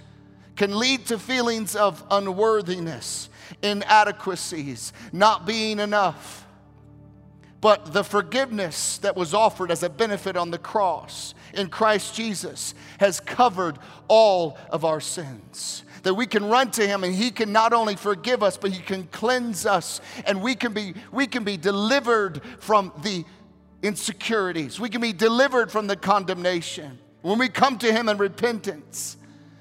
can 0.55 0.79
lead 0.79 1.05
to 1.07 1.19
feelings 1.19 1.75
of 1.75 2.03
unworthiness, 2.13 3.29
inadequacies, 3.61 4.93
not 5.13 5.47
being 5.47 5.81
enough. 5.81 6.44
But 7.65 7.95
the 7.95 8.05
forgiveness 8.05 8.99
that 8.99 9.17
was 9.17 9.33
offered 9.33 9.71
as 9.71 9.83
a 9.83 9.89
benefit 9.89 10.37
on 10.37 10.51
the 10.51 10.59
cross 10.59 11.35
in 11.55 11.71
Christ 11.71 12.15
Jesus 12.15 12.75
has 12.99 13.21
covered 13.21 13.79
all 14.07 14.59
of 14.69 14.85
our 14.85 15.01
sins. 15.01 15.83
That 16.03 16.13
we 16.13 16.27
can 16.27 16.45
run 16.45 16.73
to 16.73 16.87
him 16.87 17.05
and 17.05 17.15
he 17.15 17.31
can 17.31 17.53
not 17.53 17.73
only 17.73 17.97
forgive 17.97 18.43
us, 18.43 18.59
but 18.59 18.71
he 18.71 18.83
can 18.83 19.05
cleanse 19.05 19.65
us 19.65 20.03
and 20.27 20.43
we 20.43 20.55
can 20.55 20.75
be, 20.75 20.93
we 21.11 21.27
can 21.27 21.43
be 21.43 21.57
delivered 21.57 22.43
from 22.59 22.93
the 23.03 23.25
insecurities. 23.83 24.79
We 24.79 24.91
can 24.91 25.01
be 25.01 25.15
delivered 25.15 25.73
from 25.73 25.87
the 25.87 25.97
condemnation. 25.97 26.99
When 27.23 27.39
we 27.39 27.49
come 27.49 27.79
to 27.79 27.91
him 27.91 28.11
in 28.11 28.19
repentance, 28.19 29.17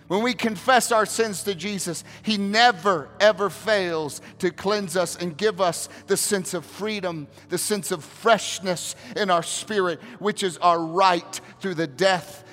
when 0.08 0.22
we 0.22 0.34
confess 0.34 0.92
our 0.92 1.06
sins 1.06 1.44
to 1.44 1.56
Jesus, 1.56 2.04
He 2.24 2.38
never, 2.38 3.10
ever 3.20 3.50
fails 3.50 4.22
to 4.40 4.52
cleanse 4.52 4.98
us 4.98 5.16
and 5.16 5.38
give 5.38 5.62
us 5.62 5.90
the 6.08 6.18
sense 6.18 6.54
of 6.54 6.66
freedom, 6.66 7.28
the 7.50 7.58
sense 7.58 7.92
of 7.92 8.04
freshness 8.04 8.96
in 9.16 9.30
our 9.30 9.44
spirit, 9.44 10.02
which 10.20 10.44
is 10.44 10.58
our 10.58 10.80
right 10.80 11.42
through 11.60 11.76
the 11.76 11.88
death 11.88 12.44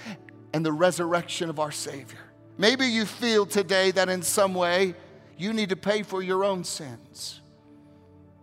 and 0.53 0.65
the 0.65 0.73
resurrection 0.73 1.51
of 1.51 1.59
our 1.59 1.73
Savior. 1.73 2.19
Maybe 2.57 2.87
you 2.87 3.05
feel 3.05 3.47
today 3.47 3.91
that 3.93 4.09
in 4.09 4.23
some 4.23 4.55
way 4.55 4.95
you 5.37 5.53
need 5.53 5.71
to 5.71 5.77
pay 5.77 6.03
for 6.03 6.23
your 6.23 6.45
own 6.45 6.65
sins. 6.65 7.41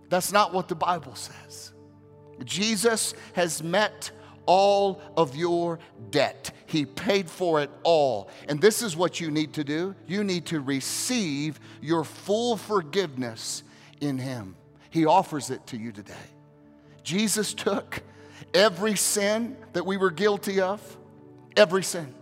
That's 0.09 0.31
not 0.31 0.53
what 0.53 0.67
the 0.67 0.75
Bible 0.75 1.15
says. 1.15 1.73
Jesus 2.43 3.13
has 3.33 3.61
met 3.61 4.11
all 4.47 4.99
of 5.15 5.35
your 5.35 5.77
debt. 6.09 6.51
He 6.65 6.85
paid 6.85 7.29
for 7.29 7.61
it 7.61 7.69
all. 7.83 8.29
And 8.49 8.59
this 8.59 8.81
is 8.81 8.97
what 8.97 9.19
you 9.19 9.29
need 9.29 9.53
to 9.53 9.63
do 9.63 9.95
you 10.07 10.23
need 10.23 10.47
to 10.47 10.59
receive 10.59 11.59
your 11.81 12.03
full 12.03 12.57
forgiveness 12.57 13.61
in 14.01 14.17
Him. 14.17 14.55
He 14.89 15.05
offers 15.05 15.51
it 15.51 15.67
to 15.67 15.77
you 15.77 15.91
today. 15.91 16.13
Jesus 17.03 17.53
took 17.53 18.01
every 18.53 18.95
sin 18.95 19.55
that 19.73 19.85
we 19.85 19.97
were 19.97 20.11
guilty 20.11 20.59
of, 20.59 20.81
every 21.55 21.83
sin. 21.83 22.13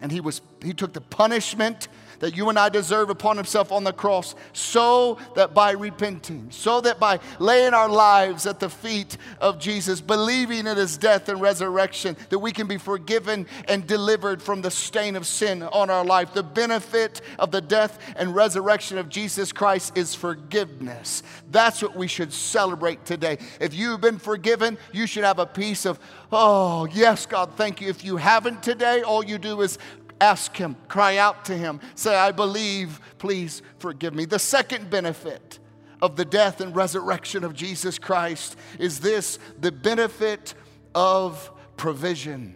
And 0.00 0.12
he, 0.12 0.20
was, 0.20 0.40
he 0.62 0.72
took 0.72 0.92
the 0.92 1.00
punishment 1.00 1.88
that 2.20 2.36
you 2.36 2.48
and 2.48 2.58
I 2.58 2.68
deserve 2.68 3.10
upon 3.10 3.36
himself 3.36 3.72
on 3.72 3.84
the 3.84 3.92
cross, 3.92 4.34
so 4.52 5.18
that 5.34 5.54
by 5.54 5.72
repenting, 5.72 6.48
so 6.50 6.80
that 6.80 6.98
by 6.98 7.20
laying 7.38 7.74
our 7.74 7.88
lives 7.88 8.46
at 8.46 8.60
the 8.60 8.68
feet 8.68 9.16
of 9.40 9.58
Jesus, 9.58 10.00
believing 10.00 10.66
in 10.66 10.76
his 10.76 10.96
death 10.96 11.28
and 11.28 11.40
resurrection, 11.40 12.16
that 12.30 12.38
we 12.38 12.52
can 12.52 12.66
be 12.66 12.78
forgiven 12.78 13.46
and 13.68 13.86
delivered 13.86 14.42
from 14.42 14.62
the 14.62 14.70
stain 14.70 15.16
of 15.16 15.26
sin 15.26 15.62
on 15.62 15.90
our 15.90 16.04
life. 16.04 16.34
The 16.34 16.42
benefit 16.42 17.20
of 17.38 17.50
the 17.50 17.60
death 17.60 17.98
and 18.16 18.34
resurrection 18.34 18.98
of 18.98 19.08
Jesus 19.08 19.52
Christ 19.52 19.96
is 19.96 20.14
forgiveness. 20.14 21.22
That's 21.50 21.82
what 21.82 21.96
we 21.96 22.08
should 22.08 22.32
celebrate 22.32 23.04
today. 23.04 23.38
If 23.60 23.74
you've 23.74 24.00
been 24.00 24.18
forgiven, 24.18 24.78
you 24.92 25.06
should 25.06 25.24
have 25.24 25.38
a 25.38 25.46
piece 25.46 25.86
of, 25.86 25.98
oh, 26.32 26.86
yes, 26.86 27.26
God, 27.26 27.52
thank 27.56 27.80
you. 27.80 27.88
If 27.88 28.04
you 28.04 28.16
haven't 28.16 28.62
today, 28.62 29.02
all 29.02 29.24
you 29.24 29.38
do 29.38 29.60
is 29.62 29.78
Ask 30.20 30.56
Him, 30.56 30.76
cry 30.88 31.16
out 31.16 31.44
to 31.46 31.56
Him, 31.56 31.80
say, 31.94 32.16
I 32.16 32.32
believe, 32.32 33.00
please 33.18 33.62
forgive 33.78 34.14
me. 34.14 34.24
The 34.24 34.38
second 34.38 34.90
benefit 34.90 35.58
of 36.00 36.16
the 36.16 36.24
death 36.24 36.60
and 36.60 36.74
resurrection 36.74 37.44
of 37.44 37.54
Jesus 37.54 37.98
Christ 37.98 38.56
is 38.78 39.00
this 39.00 39.38
the 39.60 39.72
benefit 39.72 40.54
of 40.94 41.50
provision. 41.76 42.54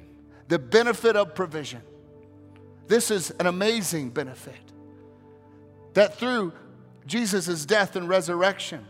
The 0.48 0.58
benefit 0.58 1.16
of 1.16 1.34
provision. 1.34 1.82
This 2.88 3.10
is 3.10 3.30
an 3.32 3.46
amazing 3.46 4.10
benefit. 4.10 4.54
That 5.94 6.18
through 6.18 6.52
Jesus' 7.06 7.64
death 7.64 7.96
and 7.96 8.08
resurrection, 8.08 8.86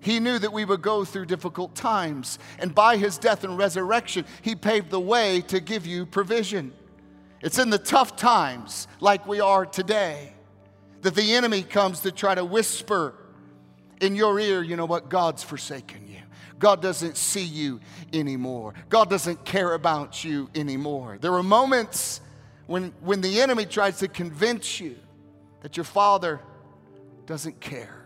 he 0.00 0.20
knew 0.20 0.38
that 0.38 0.52
we 0.52 0.64
would 0.64 0.80
go 0.80 1.04
through 1.04 1.26
difficult 1.26 1.74
times. 1.74 2.38
And 2.58 2.74
by 2.74 2.96
his 2.96 3.18
death 3.18 3.44
and 3.44 3.58
resurrection, 3.58 4.24
he 4.42 4.54
paved 4.54 4.90
the 4.90 5.00
way 5.00 5.40
to 5.42 5.60
give 5.60 5.86
you 5.86 6.06
provision. 6.06 6.72
It's 7.40 7.58
in 7.58 7.70
the 7.70 7.78
tough 7.78 8.16
times 8.16 8.88
like 9.00 9.26
we 9.26 9.40
are 9.40 9.64
today 9.64 10.32
that 11.02 11.14
the 11.14 11.34
enemy 11.34 11.62
comes 11.62 12.00
to 12.00 12.12
try 12.12 12.34
to 12.34 12.44
whisper 12.44 13.14
in 14.00 14.16
your 14.16 14.38
ear, 14.38 14.62
you 14.62 14.76
know 14.76 14.86
what? 14.86 15.08
God's 15.08 15.42
forsaken 15.42 16.06
you. 16.08 16.20
God 16.58 16.82
doesn't 16.82 17.16
see 17.16 17.44
you 17.44 17.80
anymore. 18.12 18.74
God 18.88 19.08
doesn't 19.08 19.44
care 19.44 19.74
about 19.74 20.24
you 20.24 20.48
anymore. 20.54 21.18
There 21.20 21.34
are 21.34 21.42
moments 21.42 22.20
when, 22.66 22.92
when 23.00 23.20
the 23.20 23.40
enemy 23.40 23.64
tries 23.64 23.98
to 23.98 24.08
convince 24.08 24.80
you 24.80 24.96
that 25.60 25.76
your 25.76 25.84
father 25.84 26.40
doesn't 27.26 27.60
care. 27.60 27.97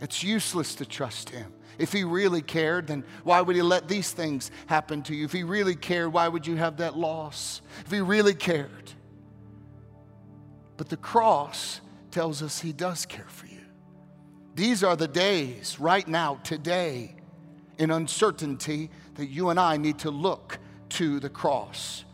It's 0.00 0.22
useless 0.22 0.74
to 0.76 0.86
trust 0.86 1.30
him. 1.30 1.52
If 1.78 1.92
he 1.92 2.04
really 2.04 2.42
cared, 2.42 2.86
then 2.86 3.04
why 3.22 3.40
would 3.40 3.56
he 3.56 3.62
let 3.62 3.88
these 3.88 4.10
things 4.10 4.50
happen 4.66 5.02
to 5.04 5.14
you? 5.14 5.24
If 5.24 5.32
he 5.32 5.42
really 5.42 5.76
cared, 5.76 6.12
why 6.12 6.28
would 6.28 6.46
you 6.46 6.56
have 6.56 6.78
that 6.78 6.96
loss? 6.96 7.60
If 7.84 7.90
he 7.90 8.00
really 8.00 8.34
cared. 8.34 8.92
But 10.76 10.88
the 10.88 10.96
cross 10.96 11.80
tells 12.10 12.42
us 12.42 12.60
he 12.60 12.72
does 12.72 13.04
care 13.04 13.26
for 13.28 13.46
you. 13.46 13.60
These 14.54 14.82
are 14.82 14.96
the 14.96 15.08
days, 15.08 15.78
right 15.78 16.06
now, 16.08 16.40
today, 16.42 17.14
in 17.78 17.90
uncertainty, 17.90 18.90
that 19.16 19.26
you 19.26 19.50
and 19.50 19.60
I 19.60 19.76
need 19.76 19.98
to 20.00 20.10
look 20.10 20.58
to 20.90 21.20
the 21.20 21.28
cross 21.28 22.05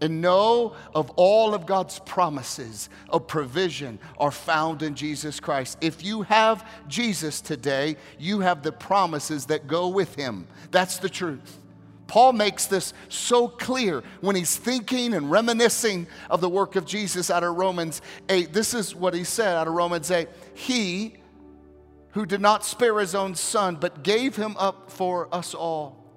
and 0.00 0.20
know 0.20 0.74
of 0.94 1.10
all 1.16 1.54
of 1.54 1.66
God's 1.66 1.98
promises 2.00 2.88
of 3.08 3.26
provision 3.26 3.98
are 4.18 4.30
found 4.30 4.82
in 4.82 4.94
Jesus 4.94 5.40
Christ. 5.40 5.78
If 5.80 6.04
you 6.04 6.22
have 6.22 6.68
Jesus 6.88 7.40
today, 7.40 7.96
you 8.18 8.40
have 8.40 8.62
the 8.62 8.72
promises 8.72 9.46
that 9.46 9.66
go 9.66 9.88
with 9.88 10.14
him. 10.14 10.46
That's 10.70 10.98
the 10.98 11.08
truth. 11.08 11.58
Paul 12.06 12.32
makes 12.32 12.66
this 12.66 12.94
so 13.08 13.48
clear 13.48 14.02
when 14.22 14.34
he's 14.34 14.56
thinking 14.56 15.12
and 15.12 15.30
reminiscing 15.30 16.06
of 16.30 16.40
the 16.40 16.48
work 16.48 16.74
of 16.74 16.86
Jesus 16.86 17.30
out 17.30 17.44
of 17.44 17.56
Romans 17.56 18.00
8. 18.30 18.52
This 18.52 18.72
is 18.72 18.94
what 18.94 19.12
he 19.12 19.24
said 19.24 19.56
out 19.56 19.68
of 19.68 19.74
Romans 19.74 20.10
8. 20.10 20.26
He 20.54 21.14
who 22.12 22.24
did 22.24 22.40
not 22.40 22.64
spare 22.64 22.98
his 22.98 23.14
own 23.14 23.34
son, 23.34 23.76
but 23.76 24.02
gave 24.02 24.36
him 24.36 24.56
up 24.58 24.90
for 24.90 25.32
us 25.34 25.54
all 25.54 26.07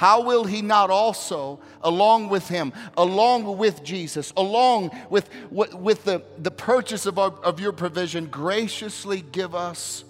how 0.00 0.22
will 0.22 0.44
he 0.44 0.62
not 0.62 0.88
also, 0.88 1.60
along 1.82 2.30
with 2.30 2.48
him, 2.48 2.72
along 2.96 3.58
with 3.58 3.84
Jesus, 3.84 4.32
along 4.34 4.98
with, 5.10 5.28
with 5.50 6.04
the, 6.04 6.22
the 6.38 6.50
purchase 6.50 7.04
of, 7.04 7.18
our, 7.18 7.32
of 7.42 7.60
your 7.60 7.72
provision, 7.72 8.24
graciously 8.24 9.20
give 9.20 9.54
us 9.54 10.04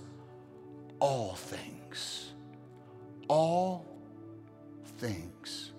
all 1.00 1.34
things? 1.34 2.30
All 3.26 3.84
things. 4.98 5.72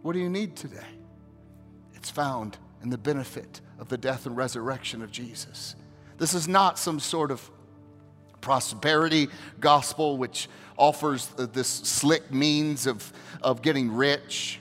What 0.00 0.14
do 0.14 0.18
you 0.18 0.30
need 0.30 0.56
today? 0.56 0.88
It's 1.92 2.08
found 2.08 2.56
in 2.82 2.88
the 2.88 2.96
benefit 2.96 3.60
of 3.78 3.90
the 3.90 3.98
death 3.98 4.24
and 4.24 4.34
resurrection 4.34 5.02
of 5.02 5.12
Jesus. 5.12 5.76
This 6.16 6.32
is 6.32 6.48
not 6.48 6.78
some 6.78 6.98
sort 6.98 7.30
of 7.30 7.50
prosperity 8.46 9.26
gospel, 9.58 10.18
which 10.18 10.48
offers 10.78 11.26
this 11.52 11.66
slick 11.66 12.32
means 12.32 12.86
of, 12.86 13.12
of 13.42 13.60
getting 13.60 13.90
rich. 13.90 14.60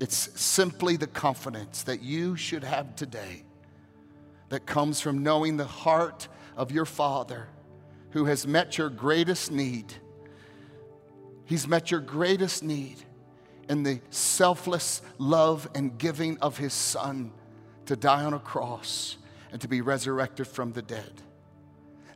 It's 0.00 0.40
simply 0.40 0.96
the 0.96 1.08
confidence 1.08 1.82
that 1.82 2.04
you 2.04 2.36
should 2.36 2.62
have 2.62 2.94
today 2.94 3.42
that 4.48 4.64
comes 4.64 5.00
from 5.00 5.24
knowing 5.24 5.56
the 5.56 5.66
heart 5.66 6.28
of 6.56 6.70
your 6.70 6.84
Father 6.84 7.48
who 8.10 8.26
has 8.26 8.46
met 8.46 8.78
your 8.78 8.88
greatest 8.88 9.50
need. 9.50 9.92
He's 11.46 11.66
met 11.66 11.90
your 11.90 12.00
greatest 12.00 12.62
need 12.62 12.98
in 13.68 13.82
the 13.82 14.00
selfless 14.10 15.02
love 15.18 15.68
and 15.74 15.98
giving 15.98 16.38
of 16.38 16.58
His 16.58 16.72
Son 16.72 17.32
to 17.86 17.96
die 17.96 18.22
on 18.22 18.34
a 18.34 18.38
cross 18.38 19.16
and 19.50 19.60
to 19.62 19.66
be 19.66 19.80
resurrected 19.80 20.46
from 20.46 20.72
the 20.74 20.82
dead. 20.82 21.22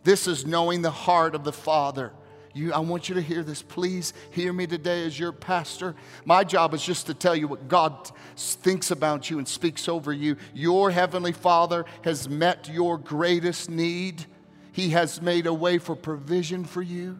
This 0.02 0.26
is 0.26 0.47
knowing 0.47 0.83
the 0.83 0.90
heart 0.90 1.35
of 1.35 1.45
the 1.45 1.52
Father 1.52 2.12
you, 2.52 2.73
I 2.73 2.80
want 2.80 3.09
you 3.09 3.14
to 3.14 3.23
hear 3.23 3.45
this. 3.45 3.62
Please 3.62 4.12
hear 4.30 4.52
me 4.52 4.66
today 4.66 5.07
as 5.07 5.19
your 5.19 5.30
pastor. 5.30 5.95
My 6.25 6.42
job 6.42 6.75
is 6.75 6.83
just 6.83 7.07
to 7.07 7.14
tell 7.14 7.37
you 7.37 7.47
what 7.47 7.69
God 7.69 8.11
thinks 8.37 8.90
about 8.90 9.30
you 9.30 9.38
and 9.38 9.47
speaks 9.47 9.88
over 9.88 10.12
you. 10.12 10.37
Your 10.52 10.90
Heavenly 10.90 11.33
Father 11.33 11.85
has 12.02 12.28
met 12.28 12.69
your 12.69 12.99
greatest 12.99 13.71
need, 13.71 14.26
He 14.73 14.90
has 14.90 15.23
made 15.23 15.47
a 15.47 15.54
way 15.54 15.78
for 15.78 15.95
provision 15.95 16.64
for 16.64 16.83
you. 16.83 17.19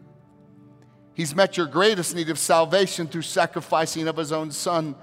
He's 1.13 1.35
met 1.35 1.57
your 1.57 1.67
greatest 1.67 2.15
need 2.15 2.29
of 2.29 2.39
salvation 2.39 3.07
through 3.07 3.23
sacrificing 3.23 4.07
of 4.07 4.17
his 4.17 4.31
own 4.31 4.49
son. 4.51 4.95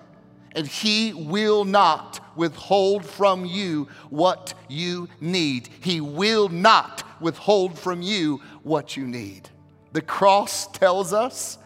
And 0.52 0.66
he 0.66 1.12
will 1.12 1.66
not 1.66 2.20
withhold 2.34 3.04
from 3.04 3.44
you 3.44 3.88
what 4.08 4.54
you 4.68 5.08
need. 5.20 5.68
He 5.80 6.00
will 6.00 6.48
not 6.48 7.04
withhold 7.20 7.78
from 7.78 8.02
you 8.02 8.40
what 8.62 8.96
you 8.96 9.06
need. 9.06 9.48
The 9.92 10.02
cross 10.02 10.66
tells 10.68 11.12
us, 11.12 11.58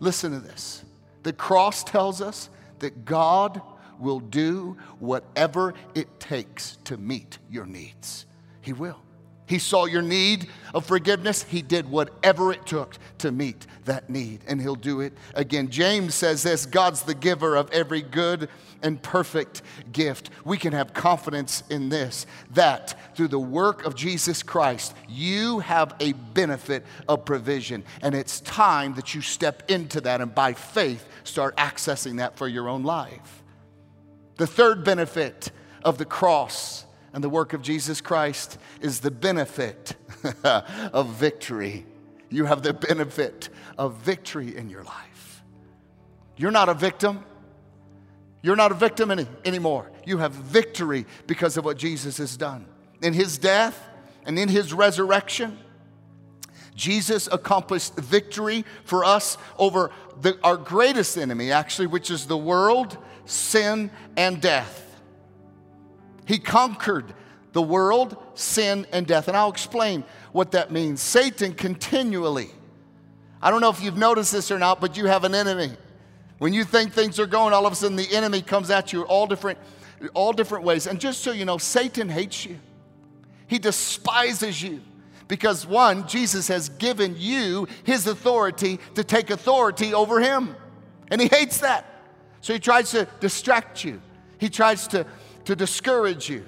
listen 0.00 0.32
to 0.32 0.40
this. 0.40 0.84
The 1.22 1.32
cross 1.32 1.84
tells 1.84 2.20
us 2.20 2.48
that 2.78 3.04
God 3.04 3.60
will 3.98 4.20
do 4.20 4.76
whatever 5.00 5.74
it 5.94 6.20
takes 6.20 6.76
to 6.84 6.96
meet 6.96 7.38
your 7.50 7.66
needs. 7.66 8.26
He 8.60 8.72
will. 8.72 9.00
He 9.48 9.58
saw 9.58 9.86
your 9.86 10.02
need 10.02 10.48
of 10.74 10.84
forgiveness. 10.84 11.42
He 11.42 11.62
did 11.62 11.88
whatever 11.90 12.52
it 12.52 12.66
took 12.66 12.96
to 13.18 13.32
meet 13.32 13.66
that 13.86 14.10
need, 14.10 14.40
and 14.46 14.60
He'll 14.60 14.74
do 14.74 15.00
it 15.00 15.14
again. 15.34 15.70
James 15.70 16.14
says 16.14 16.42
this 16.42 16.66
God's 16.66 17.02
the 17.02 17.14
giver 17.14 17.56
of 17.56 17.70
every 17.72 18.02
good 18.02 18.50
and 18.82 19.02
perfect 19.02 19.62
gift. 19.90 20.28
We 20.44 20.58
can 20.58 20.74
have 20.74 20.92
confidence 20.92 21.62
in 21.70 21.88
this 21.88 22.26
that 22.50 23.16
through 23.16 23.28
the 23.28 23.40
work 23.40 23.86
of 23.86 23.94
Jesus 23.94 24.42
Christ, 24.42 24.94
you 25.08 25.60
have 25.60 25.94
a 25.98 26.12
benefit 26.12 26.84
of 27.08 27.24
provision, 27.24 27.84
and 28.02 28.14
it's 28.14 28.40
time 28.40 28.94
that 28.94 29.14
you 29.14 29.22
step 29.22 29.70
into 29.70 30.02
that 30.02 30.20
and 30.20 30.34
by 30.34 30.52
faith 30.52 31.08
start 31.24 31.56
accessing 31.56 32.18
that 32.18 32.36
for 32.36 32.48
your 32.48 32.68
own 32.68 32.82
life. 32.82 33.42
The 34.36 34.46
third 34.46 34.84
benefit 34.84 35.50
of 35.82 35.96
the 35.96 36.04
cross 36.04 36.84
and 37.12 37.22
the 37.24 37.28
work 37.28 37.52
of 37.52 37.62
Jesus 37.62 38.00
Christ 38.00 38.58
is 38.80 39.00
the 39.00 39.10
benefit 39.10 39.96
of 40.44 41.08
victory. 41.08 41.86
You 42.30 42.44
have 42.44 42.62
the 42.62 42.74
benefit 42.74 43.48
of 43.78 43.94
victory 43.96 44.56
in 44.56 44.68
your 44.68 44.84
life. 44.84 45.42
You're 46.36 46.50
not 46.50 46.68
a 46.68 46.74
victim. 46.74 47.24
You're 48.42 48.56
not 48.56 48.70
a 48.70 48.74
victim 48.74 49.10
any, 49.10 49.26
anymore. 49.44 49.90
You 50.04 50.18
have 50.18 50.32
victory 50.32 51.06
because 51.26 51.56
of 51.56 51.64
what 51.64 51.76
Jesus 51.76 52.18
has 52.18 52.36
done. 52.36 52.66
In 53.02 53.12
his 53.12 53.38
death 53.38 53.78
and 54.24 54.38
in 54.38 54.48
his 54.48 54.72
resurrection, 54.72 55.58
Jesus 56.74 57.28
accomplished 57.32 57.96
victory 57.96 58.64
for 58.84 59.04
us 59.04 59.36
over 59.58 59.90
the, 60.20 60.38
our 60.44 60.56
greatest 60.56 61.18
enemy, 61.18 61.50
actually, 61.50 61.88
which 61.88 62.10
is 62.10 62.26
the 62.26 62.36
world, 62.36 62.96
sin, 63.24 63.90
and 64.16 64.40
death. 64.40 64.87
He 66.28 66.38
conquered 66.38 67.14
the 67.52 67.62
world, 67.62 68.14
sin, 68.34 68.86
and 68.92 69.06
death. 69.06 69.28
And 69.28 69.36
I'll 69.36 69.48
explain 69.48 70.04
what 70.30 70.52
that 70.52 70.70
means. 70.70 71.00
Satan 71.00 71.54
continually, 71.54 72.50
I 73.40 73.50
don't 73.50 73.62
know 73.62 73.70
if 73.70 73.82
you've 73.82 73.96
noticed 73.96 74.30
this 74.30 74.50
or 74.50 74.58
not, 74.58 74.78
but 74.78 74.94
you 74.94 75.06
have 75.06 75.24
an 75.24 75.34
enemy. 75.34 75.70
When 76.36 76.52
you 76.52 76.64
think 76.64 76.92
things 76.92 77.18
are 77.18 77.26
going, 77.26 77.54
all 77.54 77.66
of 77.66 77.72
a 77.72 77.76
sudden 77.76 77.96
the 77.96 78.14
enemy 78.14 78.42
comes 78.42 78.68
at 78.70 78.92
you 78.92 79.04
all 79.04 79.26
different, 79.26 79.58
all 80.12 80.34
different 80.34 80.66
ways. 80.66 80.86
And 80.86 81.00
just 81.00 81.22
so 81.22 81.32
you 81.32 81.46
know, 81.46 81.56
Satan 81.56 82.10
hates 82.10 82.44
you. 82.44 82.58
He 83.46 83.58
despises 83.58 84.62
you 84.62 84.82
because 85.28 85.66
one, 85.66 86.06
Jesus 86.06 86.48
has 86.48 86.68
given 86.68 87.14
you 87.16 87.68
his 87.84 88.06
authority 88.06 88.80
to 88.96 89.02
take 89.02 89.30
authority 89.30 89.94
over 89.94 90.20
him. 90.20 90.54
And 91.10 91.22
he 91.22 91.28
hates 91.28 91.60
that. 91.60 91.86
So 92.42 92.52
he 92.52 92.58
tries 92.58 92.90
to 92.90 93.08
distract 93.18 93.82
you. 93.82 94.02
He 94.36 94.50
tries 94.50 94.86
to 94.88 95.06
to 95.48 95.56
discourage 95.56 96.28
you. 96.28 96.44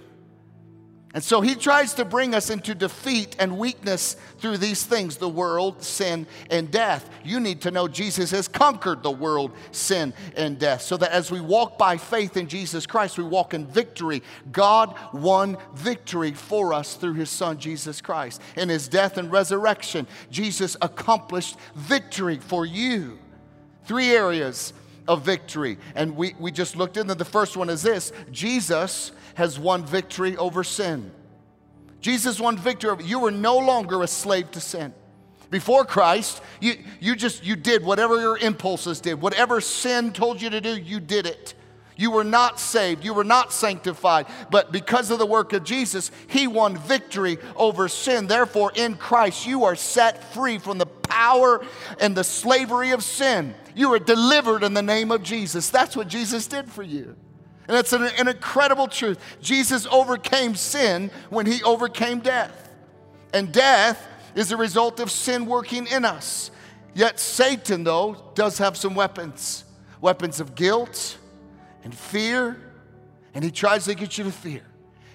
And 1.14 1.24
so 1.24 1.40
he 1.40 1.54
tries 1.54 1.94
to 1.94 2.04
bring 2.04 2.34
us 2.34 2.50
into 2.50 2.74
defeat 2.74 3.34
and 3.38 3.56
weakness 3.56 4.14
through 4.36 4.58
these 4.58 4.84
things 4.84 5.16
the 5.16 5.26
world, 5.26 5.82
sin, 5.82 6.26
and 6.50 6.70
death. 6.70 7.08
You 7.24 7.40
need 7.40 7.62
to 7.62 7.70
know 7.70 7.88
Jesus 7.88 8.30
has 8.32 8.46
conquered 8.46 9.02
the 9.02 9.10
world, 9.10 9.52
sin, 9.72 10.12
and 10.36 10.58
death. 10.58 10.82
So 10.82 10.98
that 10.98 11.12
as 11.12 11.30
we 11.30 11.40
walk 11.40 11.78
by 11.78 11.96
faith 11.96 12.36
in 12.36 12.46
Jesus 12.46 12.86
Christ, 12.86 13.16
we 13.16 13.24
walk 13.24 13.54
in 13.54 13.66
victory. 13.66 14.22
God 14.52 14.94
won 15.14 15.56
victory 15.74 16.32
for 16.32 16.74
us 16.74 16.94
through 16.94 17.14
his 17.14 17.30
son, 17.30 17.58
Jesus 17.58 18.02
Christ. 18.02 18.42
In 18.54 18.68
his 18.68 18.86
death 18.86 19.16
and 19.16 19.32
resurrection, 19.32 20.06
Jesus 20.30 20.76
accomplished 20.82 21.56
victory 21.74 22.36
for 22.36 22.66
you. 22.66 23.18
Three 23.86 24.10
areas 24.10 24.74
of 25.10 25.22
victory. 25.22 25.76
And 25.96 26.16
we, 26.16 26.36
we 26.38 26.52
just 26.52 26.76
looked 26.76 26.96
into 26.96 27.16
the 27.16 27.24
first 27.24 27.56
one 27.56 27.68
is 27.68 27.82
this 27.82 28.12
Jesus 28.30 29.10
has 29.34 29.58
won 29.58 29.84
victory 29.84 30.36
over 30.36 30.62
sin. 30.62 31.10
Jesus 32.00 32.38
won 32.38 32.56
victory 32.56 32.90
over 32.90 33.02
you 33.02 33.18
were 33.18 33.32
no 33.32 33.58
longer 33.58 34.02
a 34.02 34.06
slave 34.06 34.52
to 34.52 34.60
sin. 34.60 34.94
Before 35.50 35.84
Christ, 35.84 36.40
you, 36.60 36.74
you 37.00 37.16
just 37.16 37.44
you 37.44 37.56
did 37.56 37.84
whatever 37.84 38.20
your 38.20 38.38
impulses 38.38 39.00
did. 39.00 39.20
Whatever 39.20 39.60
sin 39.60 40.12
told 40.12 40.40
you 40.40 40.48
to 40.50 40.60
do, 40.60 40.76
you 40.76 41.00
did 41.00 41.26
it. 41.26 41.54
You 42.00 42.10
were 42.10 42.24
not 42.24 42.58
saved. 42.58 43.04
You 43.04 43.12
were 43.12 43.24
not 43.24 43.52
sanctified. 43.52 44.26
But 44.50 44.72
because 44.72 45.10
of 45.10 45.18
the 45.18 45.26
work 45.26 45.52
of 45.52 45.64
Jesus, 45.64 46.10
He 46.28 46.46
won 46.46 46.78
victory 46.78 47.36
over 47.56 47.88
sin. 47.88 48.26
Therefore, 48.26 48.72
in 48.74 48.94
Christ, 48.94 49.46
you 49.46 49.64
are 49.64 49.76
set 49.76 50.32
free 50.32 50.56
from 50.56 50.78
the 50.78 50.86
power 50.86 51.62
and 52.00 52.16
the 52.16 52.24
slavery 52.24 52.92
of 52.92 53.04
sin. 53.04 53.54
You 53.74 53.92
are 53.92 53.98
delivered 53.98 54.62
in 54.62 54.72
the 54.72 54.80
name 54.80 55.10
of 55.10 55.22
Jesus. 55.22 55.68
That's 55.68 55.94
what 55.94 56.08
Jesus 56.08 56.46
did 56.46 56.70
for 56.70 56.82
you. 56.82 57.16
And 57.68 57.76
it's 57.76 57.92
an, 57.92 58.04
an 58.04 58.28
incredible 58.28 58.88
truth. 58.88 59.18
Jesus 59.42 59.86
overcame 59.86 60.54
sin 60.54 61.10
when 61.28 61.44
He 61.44 61.62
overcame 61.64 62.20
death. 62.20 62.70
And 63.34 63.52
death 63.52 64.08
is 64.34 64.52
a 64.52 64.56
result 64.56 65.00
of 65.00 65.10
sin 65.10 65.44
working 65.44 65.86
in 65.86 66.06
us. 66.06 66.50
Yet 66.94 67.20
Satan, 67.20 67.84
though, 67.84 68.32
does 68.34 68.56
have 68.56 68.78
some 68.78 68.94
weapons 68.94 69.64
weapons 70.00 70.40
of 70.40 70.54
guilt 70.54 71.18
and 71.84 71.94
fear, 71.94 72.60
and 73.34 73.44
he 73.44 73.50
tries 73.50 73.84
to 73.84 73.94
get 73.94 74.18
you 74.18 74.24
to 74.24 74.32
fear. 74.32 74.62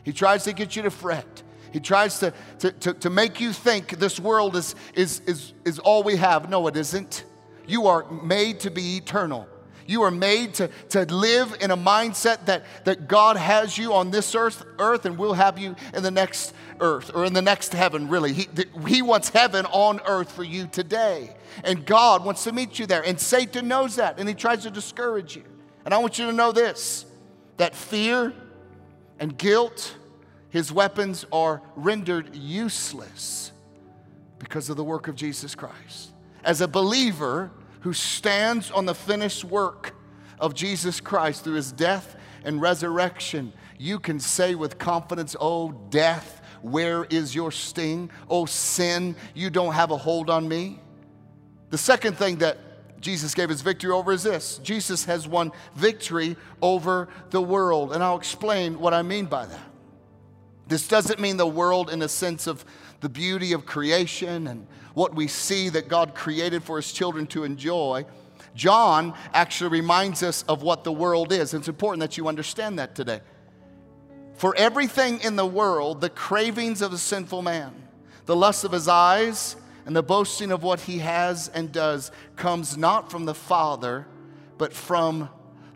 He 0.03 0.13
tries 0.13 0.43
to 0.45 0.53
get 0.53 0.75
you 0.75 0.83
to 0.83 0.91
fret. 0.91 1.43
He 1.71 1.79
tries 1.79 2.19
to, 2.19 2.33
to, 2.59 2.71
to, 2.71 2.93
to, 2.93 3.09
make 3.09 3.41
you 3.41 3.51
think 3.51 3.99
this 3.99 4.19
world 4.19 4.55
is, 4.55 4.75
is, 4.93 5.21
is, 5.27 5.53
is 5.65 5.79
all 5.79 6.03
we 6.03 6.15
have. 6.15 6.49
No, 6.49 6.67
it 6.67 6.77
isn't. 6.77 7.25
You 7.67 7.87
are 7.87 8.09
made 8.09 8.61
to 8.61 8.71
be 8.71 8.97
eternal. 8.97 9.49
You 9.87 10.03
are 10.03 10.11
made 10.11 10.53
to, 10.55 10.69
to 10.89 11.05
live 11.13 11.55
in 11.61 11.71
a 11.71 11.77
mindset 11.77 12.45
that, 12.45 12.63
that 12.85 13.07
God 13.07 13.37
has 13.37 13.77
you 13.77 13.93
on 13.93 14.09
this 14.09 14.33
earth, 14.35 14.63
earth 14.79 15.05
and 15.05 15.17
will 15.17 15.33
have 15.33 15.59
you 15.59 15.75
in 15.93 16.01
the 16.01 16.11
next 16.11 16.53
earth 16.79 17.11
or 17.13 17.25
in 17.25 17.33
the 17.33 17.41
next 17.41 17.73
heaven, 17.73 18.07
really. 18.07 18.33
He, 18.33 18.47
he 18.87 19.01
wants 19.01 19.29
heaven 19.29 19.65
on 19.67 19.99
earth 20.07 20.31
for 20.31 20.43
you 20.43 20.67
today. 20.67 21.35
And 21.63 21.85
God 21.85 22.25
wants 22.25 22.43
to 22.45 22.51
meet 22.51 22.79
you 22.79 22.85
there. 22.85 23.03
And 23.03 23.19
Satan 23.19 23.67
knows 23.67 23.97
that 23.97 24.19
and 24.19 24.27
he 24.27 24.35
tries 24.35 24.63
to 24.63 24.71
discourage 24.71 25.35
you. 25.35 25.43
And 25.85 25.93
I 25.93 25.99
want 25.99 26.19
you 26.19 26.25
to 26.25 26.33
know 26.33 26.51
this 26.51 27.05
that 27.57 27.75
fear 27.75 28.33
and 29.19 29.37
guilt, 29.37 29.95
his 30.49 30.71
weapons 30.71 31.25
are 31.31 31.61
rendered 31.75 32.35
useless 32.35 33.51
because 34.39 34.69
of 34.69 34.77
the 34.77 34.83
work 34.83 35.07
of 35.07 35.15
Jesus 35.15 35.55
Christ. 35.55 36.11
As 36.43 36.61
a 36.61 36.67
believer 36.67 37.51
who 37.81 37.93
stands 37.93 38.71
on 38.71 38.85
the 38.85 38.95
finished 38.95 39.45
work 39.45 39.95
of 40.39 40.53
Jesus 40.53 40.99
Christ 40.99 41.43
through 41.43 41.53
his 41.53 41.71
death 41.71 42.17
and 42.43 42.61
resurrection, 42.61 43.53
you 43.77 43.99
can 43.99 44.19
say 44.19 44.55
with 44.55 44.77
confidence, 44.77 45.35
Oh, 45.39 45.71
death, 45.89 46.41
where 46.61 47.05
is 47.05 47.33
your 47.33 47.51
sting? 47.51 48.09
Oh, 48.29 48.45
sin, 48.45 49.15
you 49.33 49.49
don't 49.49 49.73
have 49.73 49.91
a 49.91 49.97
hold 49.97 50.29
on 50.29 50.47
me. 50.47 50.79
The 51.69 51.77
second 51.77 52.17
thing 52.17 52.37
that 52.37 52.57
Jesus 53.05 53.35
gave 53.35 53.49
his 53.49 53.61
victory 53.61 53.91
over 53.91 54.11
is 54.11 54.23
this 54.23 54.57
Jesus 54.63 55.05
has 55.05 55.27
won 55.27 55.51
victory 55.75 56.35
over 56.59 57.07
the 57.29 57.39
world. 57.39 57.93
And 57.93 58.03
I'll 58.03 58.17
explain 58.17 58.79
what 58.79 58.95
I 58.95 59.03
mean 59.03 59.27
by 59.27 59.45
that. 59.45 59.71
This 60.67 60.87
doesn't 60.87 61.19
mean 61.19 61.37
the 61.37 61.45
world 61.45 61.91
in 61.91 61.99
the 61.99 62.09
sense 62.09 62.47
of 62.47 62.65
the 63.01 63.09
beauty 63.09 63.53
of 63.53 63.67
creation 63.67 64.47
and 64.47 64.65
what 64.95 65.13
we 65.13 65.27
see 65.27 65.69
that 65.69 65.87
God 65.87 66.15
created 66.15 66.63
for 66.63 66.77
his 66.77 66.91
children 66.91 67.27
to 67.27 67.43
enjoy. 67.43 68.07
John 68.55 69.13
actually 69.35 69.69
reminds 69.69 70.23
us 70.23 70.41
of 70.47 70.63
what 70.63 70.83
the 70.83 70.91
world 70.91 71.31
is. 71.31 71.53
It's 71.53 71.67
important 71.67 71.99
that 71.99 72.17
you 72.17 72.27
understand 72.27 72.79
that 72.79 72.95
today. 72.95 73.21
For 74.33 74.55
everything 74.55 75.19
in 75.21 75.35
the 75.35 75.45
world, 75.45 76.01
the 76.01 76.09
cravings 76.09 76.81
of 76.81 76.89
the 76.89 76.97
sinful 76.97 77.43
man, 77.43 77.71
the 78.25 78.35
lust 78.35 78.63
of 78.63 78.71
his 78.71 78.87
eyes, 78.87 79.57
and 79.85 79.95
the 79.95 80.03
boasting 80.03 80.51
of 80.51 80.63
what 80.63 80.81
he 80.81 80.99
has 80.99 81.47
and 81.49 81.71
does 81.71 82.11
comes 82.35 82.75
not 82.75 83.11
from 83.11 83.25
the 83.25 83.35
Father, 83.35 84.07
but 84.57 84.73
from 84.73 85.29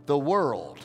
the 0.08 0.18
world. 0.18 0.80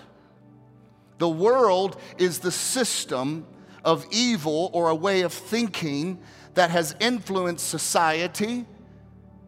The 1.19 1.29
world 1.29 1.99
is 2.19 2.41
the 2.41 2.53
system 2.53 3.47
of 3.83 4.07
evil 4.11 4.71
or 4.75 4.91
a 4.91 4.95
way 4.95 5.23
of 5.23 5.33
thinking 5.33 6.19
that 6.55 6.71
has 6.71 6.95
influenced 7.01 7.67
society, 7.67 8.67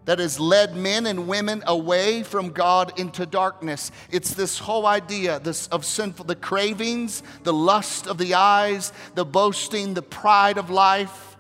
that 0.07 0.21
has 0.21 0.41
led 0.41 0.75
men 0.75 1.07
and 1.07 1.29
women 1.29 1.63
away 1.67 2.23
from 2.23 2.51
God 2.51 2.99
into 2.99 3.27
darkness. 3.27 3.91
It's 4.11 4.33
this 4.33 4.59
whole 4.59 4.87
idea 4.87 5.41
this 5.41 5.67
of 5.69 5.85
sinful, 5.85 6.25
the 6.25 6.37
cravings, 6.37 7.23
the 7.43 7.53
lust 7.53 8.07
of 8.07 8.17
the 8.17 8.35
eyes, 8.35 8.93
the 9.15 9.25
boasting, 9.25 9.95
the 9.95 10.03
pride 10.03 10.57
of 10.57 10.71
life 10.71 11.36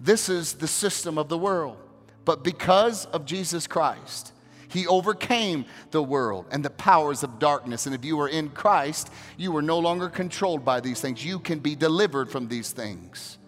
this 0.00 0.28
is 0.28 0.54
the 0.54 0.66
system 0.66 1.18
of 1.18 1.28
the 1.28 1.38
world. 1.38 1.76
But 2.24 2.42
because 2.44 3.06
of 3.06 3.24
Jesus 3.24 3.66
Christ, 3.66 4.32
he 4.68 4.86
overcame 4.86 5.64
the 5.90 6.02
world 6.02 6.46
and 6.50 6.64
the 6.64 6.70
powers 6.70 7.22
of 7.22 7.38
darkness. 7.38 7.86
And 7.86 7.94
if 7.94 8.04
you 8.04 8.20
are 8.20 8.28
in 8.28 8.50
Christ, 8.50 9.10
you 9.36 9.54
are 9.56 9.62
no 9.62 9.78
longer 9.78 10.08
controlled 10.08 10.64
by 10.64 10.80
these 10.80 11.00
things. 11.00 11.24
You 11.24 11.38
can 11.38 11.58
be 11.58 11.74
delivered 11.74 12.30
from 12.30 12.48
these 12.48 12.70
things. 12.70 13.38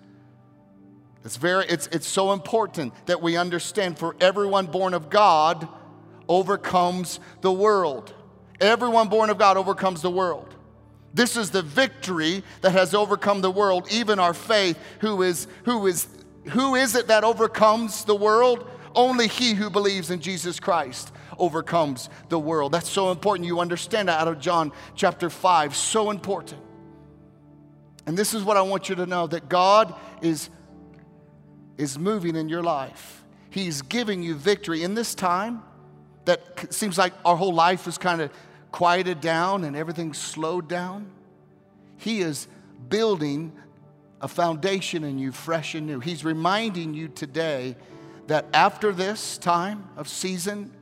It's, 1.24 1.36
very, 1.36 1.64
it's, 1.66 1.86
it's 1.92 2.08
so 2.08 2.32
important 2.32 2.92
that 3.06 3.22
we 3.22 3.36
understand 3.36 3.98
for 3.98 4.16
everyone 4.20 4.66
born 4.66 4.94
of 4.94 5.08
God 5.08 5.68
overcomes 6.28 7.20
the 7.40 7.52
world. 7.52 8.12
Everyone 8.60 9.08
born 9.08 9.30
of 9.30 9.38
God 9.38 9.56
overcomes 9.56 10.02
the 10.02 10.10
world. 10.10 10.56
This 11.14 11.36
is 11.36 11.50
the 11.50 11.62
victory 11.62 12.42
that 12.62 12.72
has 12.72 12.94
overcome 12.94 13.42
the 13.42 13.50
world, 13.50 13.86
even 13.92 14.18
our 14.18 14.34
faith. 14.34 14.78
Who 15.00 15.22
is, 15.22 15.46
who 15.64 15.86
is, 15.86 16.08
who 16.50 16.74
is 16.74 16.94
it 16.94 17.08
that 17.08 17.24
overcomes 17.24 18.04
the 18.04 18.14
world? 18.14 18.68
Only 18.94 19.28
he 19.28 19.54
who 19.54 19.70
believes 19.70 20.10
in 20.10 20.20
Jesus 20.20 20.60
Christ 20.60 21.12
overcomes 21.38 22.10
the 22.28 22.38
world. 22.38 22.72
That's 22.72 22.88
so 22.88 23.10
important. 23.10 23.46
You 23.46 23.60
understand 23.60 24.08
that 24.08 24.20
out 24.20 24.28
of 24.28 24.38
John 24.38 24.72
chapter 24.94 25.30
5. 25.30 25.74
So 25.74 26.10
important. 26.10 26.60
And 28.06 28.16
this 28.16 28.34
is 28.34 28.42
what 28.42 28.56
I 28.56 28.62
want 28.62 28.88
you 28.88 28.96
to 28.96 29.06
know 29.06 29.26
that 29.28 29.48
God 29.48 29.94
is, 30.20 30.50
is 31.78 31.98
moving 31.98 32.36
in 32.36 32.48
your 32.48 32.62
life. 32.62 33.24
He's 33.50 33.82
giving 33.82 34.22
you 34.22 34.34
victory 34.34 34.82
in 34.82 34.94
this 34.94 35.14
time 35.14 35.62
that 36.24 36.72
seems 36.72 36.98
like 36.98 37.12
our 37.24 37.36
whole 37.36 37.54
life 37.54 37.86
is 37.86 37.98
kind 37.98 38.20
of 38.20 38.30
quieted 38.70 39.20
down 39.20 39.64
and 39.64 39.76
everything 39.76 40.14
slowed 40.14 40.68
down. 40.68 41.10
He 41.96 42.20
is 42.20 42.48
building 42.88 43.52
a 44.22 44.28
foundation 44.28 45.02
in 45.04 45.18
you 45.18 45.32
fresh 45.32 45.74
and 45.74 45.86
new. 45.86 46.00
He's 46.00 46.24
reminding 46.24 46.94
you 46.94 47.08
today 47.08 47.76
that 48.28 48.46
after 48.54 48.92
this 48.92 49.36
time 49.36 49.88
of 49.96 50.08
season, 50.08 50.72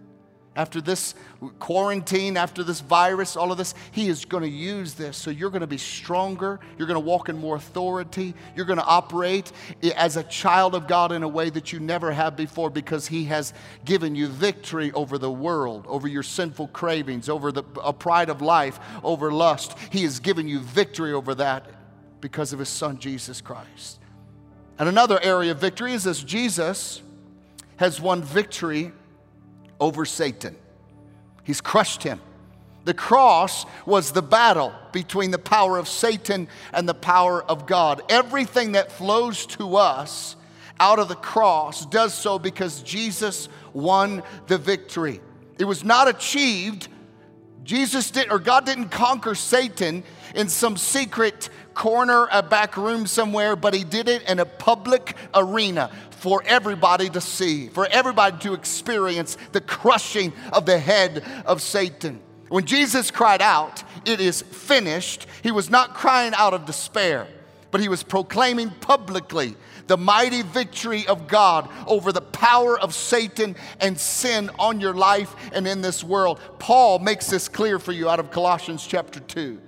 after 0.57 0.81
this 0.83 1.15
quarantine, 1.59 2.37
after 2.37 2.63
this 2.63 2.81
virus, 2.81 3.37
all 3.37 3.51
of 3.51 3.57
this, 3.57 3.73
He 3.93 4.09
is 4.09 4.27
going 4.27 4.43
to 4.43 4.49
use 4.49 4.93
this. 4.93 5.17
So 5.17 5.31
you're 5.31 5.49
going 5.49 5.63
to 5.63 5.67
be 5.67 5.79
stronger. 5.79 6.61
You're 6.77 6.87
going 6.87 7.01
to 7.01 7.07
walk 7.07 7.31
in 7.31 7.39
more 7.39 7.57
authority. 7.57 8.35
You're 8.55 8.67
going 8.67 8.79
to 8.79 8.85
operate 8.85 9.53
as 9.97 10.19
a 10.19 10.23
child 10.25 10.75
of 10.75 10.87
God 10.87 11.13
in 11.13 11.23
a 11.23 11.29
way 11.29 11.49
that 11.49 11.73
you 11.73 11.81
never 11.81 12.13
have 12.13 12.37
before 12.37 12.69
because 12.69 13.07
He 13.07 13.25
has 13.27 13.55
given 13.87 14.15
you 14.15 14.27
victory 14.27 14.93
over 14.93 15.17
the 15.17 15.31
world, 15.31 15.87
over 15.89 16.09
your 16.09 16.25
sinful 16.25 16.69
cravings, 16.69 17.31
over 17.31 17.53
the 17.53 17.63
pride 17.63 18.29
of 18.29 18.43
life, 18.43 18.79
over 19.03 19.33
lust. 19.33 19.79
He 19.91 20.03
has 20.03 20.21
given 20.21 20.47
you 20.47 20.59
victory 20.59 21.13
over 21.13 21.35
that 21.37 21.80
because 22.21 22.53
of 22.53 22.59
His 22.59 22.69
Son, 22.69 22.99
Jesus 22.99 23.41
Christ. 23.41 23.99
And 24.79 24.89
another 24.89 25.21
area 25.23 25.53
of 25.53 25.59
victory 25.59 25.93
is 25.93 26.05
this 26.05 26.23
Jesus 26.23 27.03
has 27.77 28.01
won 28.01 28.23
victory 28.23 28.93
over 29.79 30.05
Satan. 30.05 30.57
He's 31.45 31.61
crushed 31.61 32.03
him. 32.03 32.21
The 32.85 32.95
cross 32.95 33.67
was 33.85 34.13
the 34.13 34.23
battle 34.23 34.73
between 34.93 35.31
the 35.31 35.39
power 35.39 35.79
of 35.79 35.89
Satan 35.89 36.49
and 36.73 36.89
the 36.89 36.95
power 36.95 37.43
of 37.43 37.67
God. 37.67 38.03
Everything 38.09 38.73
that 38.73 38.93
flows 38.93 39.47
to 39.47 39.77
us 39.77 40.37
out 40.79 40.99
of 40.99 41.09
the 41.09 41.15
cross 41.15 41.85
does 41.87 42.15
so 42.15 42.39
because 42.39 42.83
Jesus 42.83 43.49
won 43.75 44.23
the 44.47 44.59
victory. 44.59 45.21
It 45.59 45.65
was 45.65 45.85
not 45.85 46.09
achieved. 46.09 46.89
Jesus 47.65 48.11
did, 48.11 48.33
or 48.33 48.39
God 48.39 48.65
didn't 48.65 48.89
conquer 48.89 49.35
Satan 49.35 50.03
in 50.35 50.49
some 50.49 50.77
secret 50.79 51.51
corner, 51.75 52.29
a 52.31 52.43
back 52.43 52.77
room 52.77 53.07
somewhere, 53.07 53.57
but 53.57 53.75
He 53.75 53.85
did 53.85 54.09
it 54.09 54.23
in 54.29 54.39
a 54.39 54.45
public 54.45 55.17
arena 55.35 55.91
for 56.11 56.43
everybody 56.45 57.09
to 57.09 57.21
see, 57.21 57.69
for 57.69 57.87
everybody 57.87 58.37
to 58.39 58.53
experience 58.53 59.37
the 59.53 59.61
crushing 59.61 60.33
of 60.53 60.67
the 60.67 60.79
head 60.79 61.25
of 61.47 61.63
Satan. 61.63 62.21
When 62.49 62.67
Jesus 62.67 63.11
cried 63.11 63.41
out, 63.41 63.83
It 64.05 64.21
is 64.21 64.43
finished, 64.43 65.27
he 65.43 65.51
was 65.51 65.71
not 65.71 65.95
crying 65.95 66.35
out 66.35 66.53
of 66.53 66.67
despair, 66.67 67.27
but 67.71 67.81
he 67.81 67.89
was 67.89 68.03
proclaiming 68.03 68.71
publicly 68.81 69.57
the 69.87 69.97
mighty 69.97 70.43
victory 70.43 71.07
of 71.09 71.27
God 71.27 71.69
over 71.87 72.13
the 72.13 72.21
power 72.21 72.79
of 72.79 72.95
Satan 72.95 73.57
and 73.81 73.99
sin 73.99 74.51
on 74.59 74.81
your 74.81 74.95
life 74.95 75.35
and 75.53 75.67
in 75.67 75.81
this 75.81 76.05
world. 76.05 76.41
Paul 76.59 76.99
makes 77.01 77.29
this 77.29 77.49
clear 77.49 77.79
for 77.79 77.93
you 77.93 78.09
out 78.09 78.21
of 78.21 78.31
Colossians 78.31 78.87
chapter 78.87 79.21
2. 79.21 79.61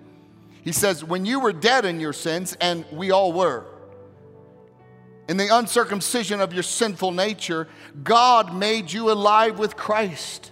He 0.62 0.72
says, 0.72 1.04
When 1.04 1.26
you 1.26 1.40
were 1.40 1.52
dead 1.52 1.84
in 1.84 2.00
your 2.00 2.12
sins, 2.12 2.56
and 2.60 2.84
we 2.90 3.10
all 3.10 3.32
were, 3.32 3.66
in 5.28 5.36
the 5.36 5.54
uncircumcision 5.54 6.40
of 6.40 6.52
your 6.52 6.62
sinful 6.62 7.12
nature, 7.12 7.68
God 8.02 8.54
made 8.54 8.92
you 8.92 9.10
alive 9.10 9.58
with 9.58 9.76
Christ. 9.76 10.50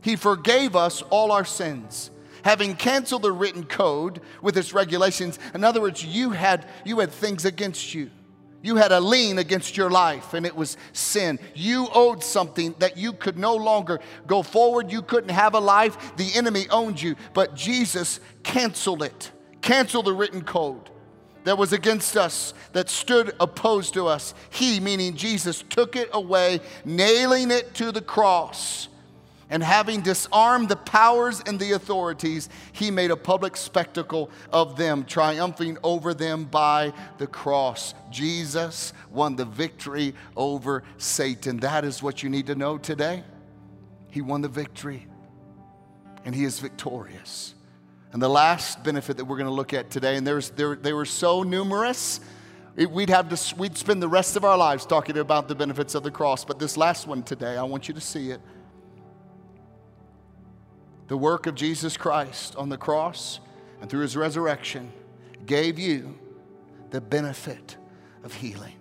He 0.00 0.16
forgave 0.16 0.76
us 0.76 1.02
all 1.02 1.32
our 1.32 1.44
sins, 1.44 2.10
having 2.44 2.76
canceled 2.76 3.22
the 3.22 3.32
written 3.32 3.64
code 3.64 4.20
with 4.42 4.56
its 4.56 4.72
regulations. 4.72 5.38
In 5.54 5.64
other 5.64 5.80
words, 5.80 6.04
you 6.04 6.30
had, 6.30 6.66
you 6.84 7.00
had 7.00 7.10
things 7.10 7.44
against 7.44 7.94
you. 7.94 8.10
You 8.64 8.76
had 8.76 8.92
a 8.92 9.00
lien 9.00 9.38
against 9.38 9.76
your 9.76 9.90
life, 9.90 10.32
and 10.32 10.46
it 10.46 10.56
was 10.56 10.78
sin. 10.94 11.38
You 11.54 11.86
owed 11.92 12.24
something 12.24 12.74
that 12.78 12.96
you 12.96 13.12
could 13.12 13.36
no 13.36 13.54
longer 13.54 14.00
go 14.26 14.42
forward. 14.42 14.90
You 14.90 15.02
couldn't 15.02 15.30
have 15.30 15.52
a 15.52 15.60
life. 15.60 16.16
The 16.16 16.30
enemy 16.34 16.66
owned 16.70 17.00
you, 17.00 17.14
but 17.34 17.54
Jesus 17.54 18.20
canceled 18.42 19.02
it, 19.02 19.30
canceled 19.60 20.06
the 20.06 20.14
written 20.14 20.42
code 20.42 20.88
that 21.44 21.58
was 21.58 21.74
against 21.74 22.16
us, 22.16 22.54
that 22.72 22.88
stood 22.88 23.34
opposed 23.38 23.92
to 23.94 24.06
us. 24.06 24.32
He, 24.48 24.80
meaning 24.80 25.14
Jesus, 25.14 25.62
took 25.68 25.94
it 25.94 26.08
away, 26.14 26.60
nailing 26.86 27.50
it 27.50 27.74
to 27.74 27.92
the 27.92 28.00
cross. 28.00 28.88
And 29.50 29.62
having 29.62 30.00
disarmed 30.00 30.68
the 30.68 30.76
powers 30.76 31.42
and 31.46 31.60
the 31.60 31.72
authorities, 31.72 32.48
he 32.72 32.90
made 32.90 33.10
a 33.10 33.16
public 33.16 33.56
spectacle 33.56 34.30
of 34.50 34.76
them, 34.76 35.04
triumphing 35.04 35.76
over 35.82 36.14
them 36.14 36.44
by 36.44 36.92
the 37.18 37.26
cross. 37.26 37.94
Jesus 38.10 38.92
won 39.10 39.36
the 39.36 39.44
victory 39.44 40.14
over 40.36 40.82
Satan. 40.96 41.58
That 41.58 41.84
is 41.84 42.02
what 42.02 42.22
you 42.22 42.30
need 42.30 42.46
to 42.46 42.54
know 42.54 42.78
today. 42.78 43.22
He 44.10 44.20
won 44.20 44.40
the 44.40 44.48
victory, 44.48 45.06
and 46.24 46.34
he 46.34 46.44
is 46.44 46.58
victorious. 46.60 47.54
And 48.12 48.22
the 48.22 48.28
last 48.28 48.84
benefit 48.84 49.16
that 49.16 49.24
we're 49.24 49.36
going 49.36 49.48
to 49.48 49.52
look 49.52 49.74
at 49.74 49.90
today, 49.90 50.16
and 50.16 50.26
there's, 50.26 50.50
there, 50.50 50.76
they 50.76 50.92
were 50.92 51.04
so 51.04 51.42
numerous, 51.42 52.20
it, 52.76 52.90
we'd, 52.90 53.10
have 53.10 53.28
to, 53.28 53.56
we'd 53.56 53.76
spend 53.76 54.00
the 54.00 54.08
rest 54.08 54.36
of 54.36 54.44
our 54.44 54.56
lives 54.56 54.86
talking 54.86 55.18
about 55.18 55.48
the 55.48 55.54
benefits 55.54 55.94
of 55.94 56.02
the 56.02 56.10
cross. 56.10 56.44
But 56.44 56.58
this 56.58 56.76
last 56.76 57.06
one 57.06 57.22
today, 57.22 57.56
I 57.56 57.64
want 57.64 57.88
you 57.88 57.94
to 57.94 58.00
see 58.00 58.30
it. 58.30 58.40
The 61.08 61.16
work 61.16 61.46
of 61.46 61.54
Jesus 61.54 61.96
Christ 61.96 62.56
on 62.56 62.68
the 62.68 62.78
cross 62.78 63.40
and 63.80 63.90
through 63.90 64.00
his 64.00 64.16
resurrection 64.16 64.92
gave 65.46 65.78
you 65.78 66.18
the 66.90 67.00
benefit 67.00 67.76
of 68.22 68.32
healing. 68.32 68.74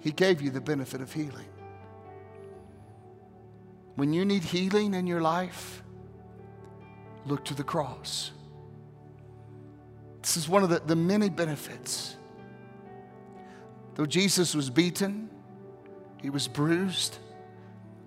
He 0.00 0.12
gave 0.12 0.42
you 0.42 0.50
the 0.50 0.60
benefit 0.60 1.00
of 1.00 1.12
healing. 1.12 1.46
When 3.96 4.12
you 4.12 4.24
need 4.24 4.44
healing 4.44 4.94
in 4.94 5.06
your 5.06 5.22
life, 5.22 5.82
look 7.24 7.44
to 7.46 7.54
the 7.54 7.64
cross. 7.64 8.30
This 10.20 10.36
is 10.36 10.48
one 10.48 10.62
of 10.62 10.68
the, 10.68 10.80
the 10.80 10.96
many 10.96 11.30
benefits. 11.30 12.16
Though 13.94 14.06
Jesus 14.06 14.54
was 14.54 14.68
beaten, 14.68 15.30
he 16.20 16.28
was 16.28 16.46
bruised, 16.46 17.18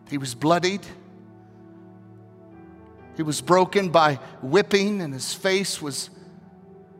he 0.09 0.17
was 0.17 0.35
bloodied, 0.35 0.85
he 3.19 3.23
was 3.23 3.41
broken 3.41 3.89
by 3.89 4.15
whipping, 4.41 5.01
and 5.01 5.13
his 5.13 5.33
face 5.33 5.81
was 5.81 6.09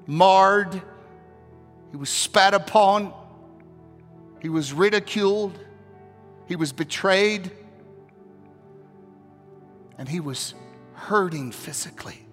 marred, 0.06 0.82
he 1.92 1.96
was 1.96 2.10
spat 2.10 2.54
upon, 2.54 3.14
he 4.42 4.50
was 4.50 4.74
ridiculed, 4.74 5.58
he 6.46 6.58
was 6.58 6.74
betrayed, 6.74 7.50
and 9.98 10.10
he 10.10 10.20
was 10.20 10.56
hurting 10.92 11.54
physically. 11.54 12.28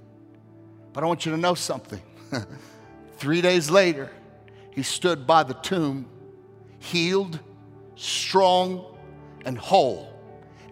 But 0.93 1.05
I 1.05 1.07
want 1.07 1.25
you 1.25 1.31
to 1.31 1.39
know 1.39 1.55
something. 1.55 2.03
Three 3.19 3.41
days 3.41 3.71
later, 3.71 4.11
he 4.73 4.83
stood 4.83 5.29
by 5.29 5.45
the 5.45 5.55
tomb, 5.55 6.09
healed, 6.81 7.39
strong, 7.95 8.99
and 9.45 9.57
whole. 9.57 10.13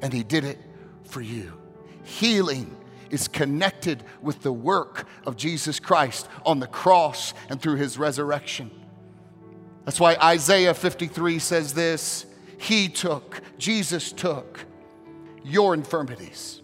And 0.02 0.12
he 0.12 0.24
did 0.24 0.42
it 0.42 0.58
for 1.04 1.20
you. 1.20 1.52
Healing 2.02 2.76
is 3.10 3.28
connected 3.28 4.02
with 4.22 4.42
the 4.42 4.52
work 4.52 5.06
of 5.26 5.36
Jesus 5.36 5.80
Christ 5.80 6.28
on 6.44 6.60
the 6.60 6.66
cross 6.66 7.34
and 7.48 7.60
through 7.60 7.76
his 7.76 7.98
resurrection. 7.98 8.70
That's 9.84 10.00
why 10.00 10.16
Isaiah 10.16 10.74
53 10.74 11.38
says 11.38 11.74
this 11.74 12.26
He 12.58 12.88
took, 12.88 13.40
Jesus 13.58 14.12
took 14.12 14.64
your 15.44 15.74
infirmities 15.74 16.62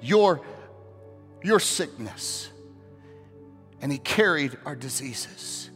your, 0.00 0.40
your 1.42 1.60
sickness, 1.60 2.50
and 3.80 3.90
He 3.90 3.98
carried 3.98 4.56
our 4.64 4.76
diseases. 4.76 5.70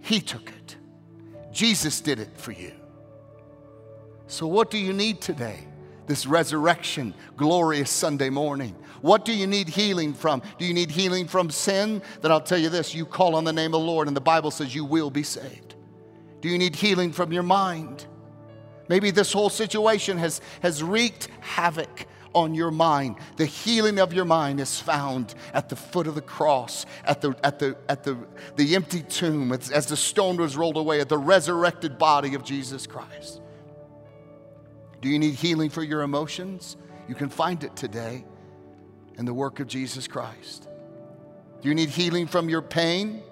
He 0.00 0.20
took 0.20 0.48
it. 0.48 0.76
Jesus 1.52 2.00
did 2.00 2.18
it 2.18 2.36
for 2.36 2.52
you. 2.52 2.72
So, 4.26 4.46
what 4.46 4.70
do 4.70 4.78
you 4.78 4.92
need 4.92 5.20
today? 5.20 5.66
This 6.10 6.26
resurrection, 6.26 7.14
glorious 7.36 7.88
Sunday 7.88 8.30
morning. 8.30 8.74
What 9.00 9.24
do 9.24 9.32
you 9.32 9.46
need 9.46 9.68
healing 9.68 10.12
from? 10.12 10.42
Do 10.58 10.64
you 10.64 10.74
need 10.74 10.90
healing 10.90 11.28
from 11.28 11.50
sin? 11.50 12.02
Then 12.20 12.32
I'll 12.32 12.40
tell 12.40 12.58
you 12.58 12.68
this 12.68 12.96
you 12.96 13.06
call 13.06 13.36
on 13.36 13.44
the 13.44 13.52
name 13.52 13.66
of 13.66 13.80
the 13.80 13.86
Lord, 13.86 14.08
and 14.08 14.16
the 14.16 14.20
Bible 14.20 14.50
says 14.50 14.74
you 14.74 14.84
will 14.84 15.08
be 15.08 15.22
saved. 15.22 15.76
Do 16.40 16.48
you 16.48 16.58
need 16.58 16.74
healing 16.74 17.12
from 17.12 17.32
your 17.32 17.44
mind? 17.44 18.06
Maybe 18.88 19.12
this 19.12 19.32
whole 19.32 19.50
situation 19.50 20.18
has, 20.18 20.40
has 20.62 20.82
wreaked 20.82 21.28
havoc 21.42 22.06
on 22.34 22.56
your 22.56 22.72
mind. 22.72 23.14
The 23.36 23.46
healing 23.46 24.00
of 24.00 24.12
your 24.12 24.24
mind 24.24 24.58
is 24.58 24.80
found 24.80 25.36
at 25.54 25.68
the 25.68 25.76
foot 25.76 26.08
of 26.08 26.16
the 26.16 26.22
cross, 26.22 26.86
at 27.04 27.20
the, 27.20 27.36
at 27.44 27.60
the, 27.60 27.76
at 27.88 28.02
the, 28.02 28.18
the 28.56 28.74
empty 28.74 29.02
tomb, 29.02 29.52
as, 29.52 29.70
as 29.70 29.86
the 29.86 29.96
stone 29.96 30.38
was 30.38 30.56
rolled 30.56 30.76
away, 30.76 31.00
at 31.00 31.08
the 31.08 31.18
resurrected 31.18 31.98
body 31.98 32.34
of 32.34 32.42
Jesus 32.42 32.84
Christ. 32.84 33.40
Do 35.00 35.08
you 35.08 35.18
need 35.18 35.34
healing 35.34 35.70
for 35.70 35.82
your 35.82 36.02
emotions? 36.02 36.76
You 37.08 37.14
can 37.14 37.28
find 37.28 37.62
it 37.64 37.74
today 37.76 38.24
in 39.16 39.24
the 39.24 39.34
work 39.34 39.60
of 39.60 39.66
Jesus 39.66 40.06
Christ. 40.06 40.68
Do 41.62 41.68
you 41.68 41.74
need 41.74 41.88
healing 41.90 42.26
from 42.26 42.48
your 42.48 42.62
pain? 42.62 43.22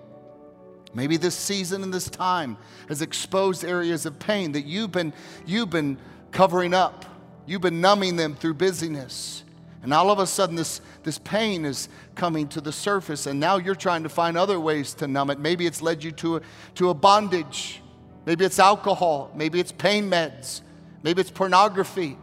Maybe 0.95 1.17
this 1.17 1.35
season 1.35 1.83
and 1.83 1.93
this 1.93 2.09
time 2.09 2.57
has 2.89 3.03
exposed 3.03 3.65
areas 3.65 4.07
of 4.07 4.19
pain 4.19 4.53
that 4.53 4.65
you've 4.65 4.93
been, 4.93 5.13
you've 5.47 5.71
been 5.71 5.99
covering 6.31 6.75
up. 6.75 7.05
You've 7.47 7.63
been 7.63 7.81
numbing 7.81 8.17
them 8.17 8.35
through 8.35 8.55
busyness. 8.55 9.45
And 9.83 9.95
all 9.95 10.11
of 10.11 10.19
a 10.19 10.27
sudden, 10.27 10.57
this, 10.57 10.81
this 11.03 11.19
pain 11.19 11.65
is 11.65 11.89
coming 12.15 12.49
to 12.49 12.61
the 12.61 12.73
surface, 12.73 13.27
and 13.27 13.39
now 13.39 13.57
you're 13.57 13.75
trying 13.75 14.03
to 14.03 14.09
find 14.09 14.37
other 14.37 14.59
ways 14.59 14.93
to 14.95 15.07
numb 15.07 15.31
it. 15.31 15.39
Maybe 15.39 15.67
it's 15.67 15.81
led 15.81 16.03
you 16.03 16.11
to 16.13 16.37
a, 16.37 16.43
to 16.75 16.91
a 16.91 16.95
bondage. 16.95 17.81
Maybe 18.27 18.45
it's 18.45 18.59
alcohol. 18.59 19.31
Maybe 19.35 19.61
it's 19.61 19.73
pain 19.73 20.11
meds. 20.11 20.63
Maybe 21.03 21.21
it's 21.21 21.31
pornography. 21.31 22.17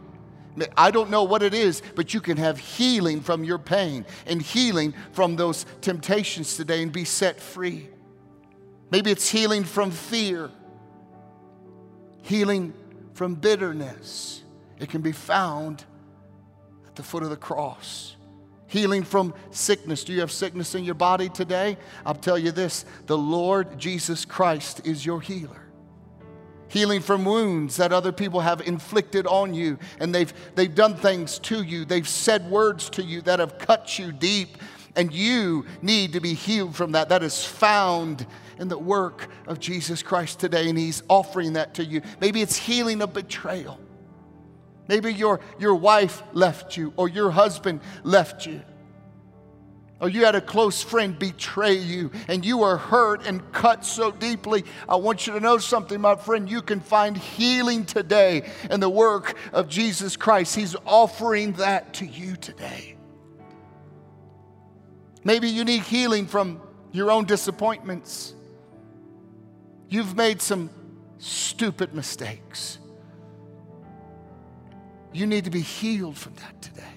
I 0.76 0.90
don't 0.90 1.10
know 1.10 1.24
what 1.24 1.42
it 1.42 1.52
is, 1.52 1.82
but 1.94 2.14
you 2.14 2.20
can 2.20 2.36
have 2.38 2.58
healing 2.58 3.20
from 3.20 3.44
your 3.44 3.58
pain 3.58 4.06
and 4.26 4.40
healing 4.40 4.94
from 5.12 5.36
those 5.36 5.66
temptations 5.80 6.56
today 6.56 6.82
and 6.82 6.92
be 6.92 7.04
set 7.04 7.40
free. 7.40 7.88
Maybe 8.90 9.10
it's 9.10 9.28
healing 9.28 9.64
from 9.64 9.90
fear, 9.90 10.50
healing 12.22 12.72
from 13.14 13.34
bitterness. 13.34 14.42
It 14.78 14.88
can 14.88 15.02
be 15.02 15.12
found 15.12 15.84
at 16.86 16.94
the 16.96 17.02
foot 17.02 17.22
of 17.22 17.30
the 17.30 17.36
cross. 17.36 18.16
Healing 18.68 19.04
from 19.04 19.34
sickness. 19.50 20.04
Do 20.04 20.12
you 20.12 20.20
have 20.20 20.32
sickness 20.32 20.74
in 20.74 20.84
your 20.84 20.94
body 20.94 21.28
today? 21.28 21.76
I'll 22.04 22.14
tell 22.14 22.38
you 22.38 22.50
this 22.50 22.84
the 23.06 23.16
Lord 23.16 23.78
Jesus 23.78 24.24
Christ 24.24 24.86
is 24.86 25.04
your 25.04 25.20
healer 25.20 25.65
healing 26.68 27.00
from 27.00 27.24
wounds 27.24 27.76
that 27.76 27.92
other 27.92 28.12
people 28.12 28.40
have 28.40 28.60
inflicted 28.60 29.26
on 29.26 29.54
you. 29.54 29.78
And 30.00 30.14
they've, 30.14 30.32
they've 30.54 30.74
done 30.74 30.96
things 30.96 31.38
to 31.40 31.62
you. 31.62 31.84
They've 31.84 32.08
said 32.08 32.50
words 32.50 32.90
to 32.90 33.02
you 33.02 33.22
that 33.22 33.38
have 33.38 33.58
cut 33.58 33.98
you 33.98 34.12
deep. 34.12 34.58
And 34.96 35.12
you 35.12 35.66
need 35.82 36.14
to 36.14 36.20
be 36.20 36.34
healed 36.34 36.74
from 36.74 36.92
that. 36.92 37.10
That 37.10 37.22
is 37.22 37.44
found 37.44 38.26
in 38.58 38.68
the 38.68 38.78
work 38.78 39.28
of 39.46 39.60
Jesus 39.60 40.02
Christ 40.02 40.40
today, 40.40 40.68
and 40.68 40.78
He's 40.78 41.02
offering 41.08 41.54
that 41.54 41.74
to 41.74 41.84
you. 41.84 42.02
Maybe 42.20 42.40
it's 42.40 42.56
healing 42.56 43.02
a 43.02 43.06
betrayal. 43.06 43.78
Maybe 44.88 45.12
your, 45.12 45.40
your 45.58 45.74
wife 45.74 46.22
left 46.32 46.76
you, 46.76 46.92
or 46.96 47.08
your 47.08 47.30
husband 47.30 47.80
left 48.04 48.46
you, 48.46 48.62
or 50.00 50.08
you 50.08 50.24
had 50.24 50.34
a 50.34 50.40
close 50.40 50.82
friend 50.82 51.18
betray 51.18 51.74
you, 51.74 52.10
and 52.28 52.44
you 52.44 52.62
are 52.62 52.76
hurt 52.76 53.26
and 53.26 53.52
cut 53.52 53.84
so 53.84 54.10
deeply. 54.10 54.64
I 54.88 54.96
want 54.96 55.26
you 55.26 55.32
to 55.32 55.40
know 55.40 55.58
something, 55.58 56.00
my 56.00 56.16
friend. 56.16 56.50
You 56.50 56.60
can 56.60 56.80
find 56.80 57.16
healing 57.16 57.86
today 57.86 58.50
in 58.70 58.80
the 58.80 58.90
work 58.90 59.36
of 59.52 59.68
Jesus 59.68 60.16
Christ. 60.16 60.54
He's 60.54 60.76
offering 60.84 61.52
that 61.54 61.94
to 61.94 62.06
you 62.06 62.36
today. 62.36 62.96
Maybe 65.24 65.48
you 65.48 65.64
need 65.64 65.82
healing 65.82 66.26
from 66.26 66.60
your 66.92 67.10
own 67.10 67.24
disappointments. 67.24 68.34
You've 69.88 70.14
made 70.14 70.42
some 70.42 70.70
stupid 71.18 71.94
mistakes. 71.94 72.78
You 75.12 75.26
need 75.26 75.44
to 75.44 75.50
be 75.50 75.62
healed 75.62 76.18
from 76.18 76.34
that 76.34 76.60
today. 76.60 76.95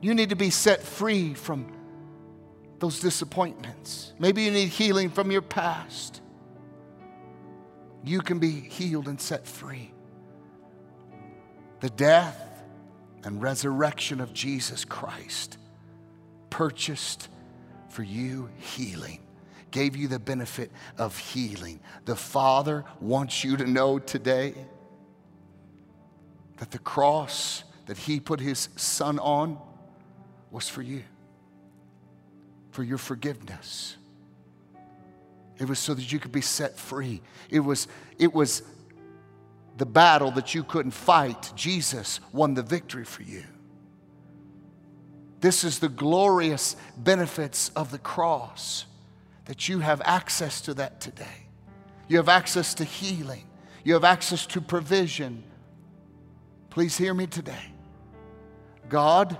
You 0.00 0.14
need 0.14 0.30
to 0.30 0.36
be 0.36 0.50
set 0.50 0.82
free 0.82 1.34
from 1.34 1.72
those 2.78 3.00
disappointments. 3.00 4.12
Maybe 4.18 4.42
you 4.42 4.50
need 4.50 4.68
healing 4.68 5.10
from 5.10 5.30
your 5.30 5.42
past. 5.42 6.20
You 8.04 8.20
can 8.20 8.38
be 8.38 8.50
healed 8.50 9.08
and 9.08 9.20
set 9.20 9.46
free. 9.46 9.92
The 11.80 11.90
death 11.90 12.62
and 13.24 13.42
resurrection 13.42 14.20
of 14.20 14.32
Jesus 14.32 14.84
Christ 14.84 15.58
purchased 16.50 17.28
for 17.88 18.02
you 18.02 18.48
healing 18.58 19.20
gave 19.70 19.96
you 19.96 20.08
the 20.08 20.18
benefit 20.18 20.70
of 20.96 21.18
healing. 21.18 21.80
The 22.04 22.16
Father 22.16 22.84
wants 23.00 23.44
you 23.44 23.56
to 23.56 23.66
know 23.66 23.98
today 23.98 24.54
that 26.58 26.70
the 26.70 26.78
cross 26.78 27.64
that 27.86 27.98
He 27.98 28.20
put 28.20 28.40
His 28.40 28.68
Son 28.76 29.18
on 29.18 29.58
was 30.50 30.68
for 30.68 30.82
you, 30.82 31.02
for 32.70 32.82
your 32.82 32.98
forgiveness. 32.98 33.96
It 35.58 35.68
was 35.68 35.78
so 35.78 35.94
that 35.94 36.12
you 36.12 36.18
could 36.18 36.32
be 36.32 36.42
set 36.42 36.78
free. 36.78 37.22
It 37.50 37.60
was, 37.60 37.88
it 38.18 38.32
was 38.32 38.62
the 39.76 39.86
battle 39.86 40.30
that 40.32 40.54
you 40.54 40.62
couldn't 40.62 40.92
fight. 40.92 41.52
Jesus 41.54 42.20
won 42.32 42.54
the 42.54 42.62
victory 42.62 43.04
for 43.04 43.22
you. 43.22 43.44
This 45.40 45.64
is 45.64 45.78
the 45.78 45.88
glorious 45.88 46.76
benefits 46.96 47.70
of 47.76 47.90
the 47.90 47.98
cross 47.98 48.86
that 49.44 49.68
you 49.68 49.80
have 49.80 50.02
access 50.04 50.60
to 50.62 50.74
that 50.74 51.00
today. 51.00 51.46
You 52.08 52.16
have 52.18 52.28
access 52.28 52.74
to 52.74 52.84
healing, 52.84 53.44
you 53.84 53.94
have 53.94 54.04
access 54.04 54.46
to 54.46 54.60
provision. 54.60 55.44
Please 56.70 56.98
hear 56.98 57.14
me 57.14 57.26
today. 57.26 57.72
God 58.88 59.38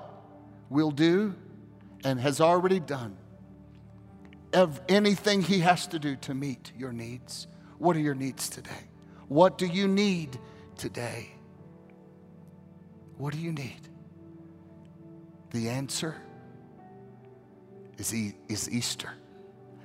will 0.68 0.90
do 0.90 1.34
and 2.04 2.20
has 2.20 2.40
already 2.40 2.80
done 2.80 3.16
anything 4.88 5.42
He 5.42 5.60
has 5.60 5.86
to 5.88 5.98
do 5.98 6.16
to 6.16 6.34
meet 6.34 6.72
your 6.76 6.92
needs. 6.92 7.46
What 7.78 7.96
are 7.96 8.00
your 8.00 8.14
needs 8.14 8.48
today? 8.48 8.88
What 9.28 9.58
do 9.58 9.66
you 9.66 9.86
need 9.88 10.38
today? 10.76 11.30
What 13.18 13.32
do 13.32 13.38
you 13.38 13.52
need? 13.52 13.80
The 15.50 15.68
answer 15.68 16.14
is, 17.98 18.14
e- 18.14 18.34
is 18.48 18.70
Easter. 18.70 19.10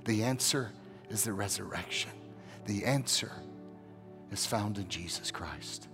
The 0.06 0.24
answer 0.24 0.72
is 1.10 1.24
the 1.24 1.34
resurrection. 1.34 2.12
The 2.66 2.86
answer 2.86 3.32
is 4.32 4.46
found 4.46 4.78
in 4.78 4.88
Jesus 4.88 5.32
Christ. 5.32 5.88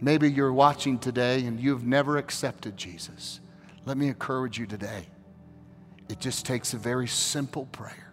Maybe 0.00 0.30
you're 0.30 0.52
watching 0.52 0.98
today 0.98 1.44
and 1.44 1.58
you've 1.58 1.86
never 1.86 2.16
accepted 2.16 2.76
Jesus. 2.76 3.40
Let 3.86 3.96
me 3.96 4.08
encourage 4.08 4.58
you 4.58 4.66
today. 4.66 5.06
It 6.08 6.20
just 6.20 6.46
takes 6.46 6.74
a 6.74 6.78
very 6.78 7.06
simple 7.06 7.66
prayer. 7.66 8.12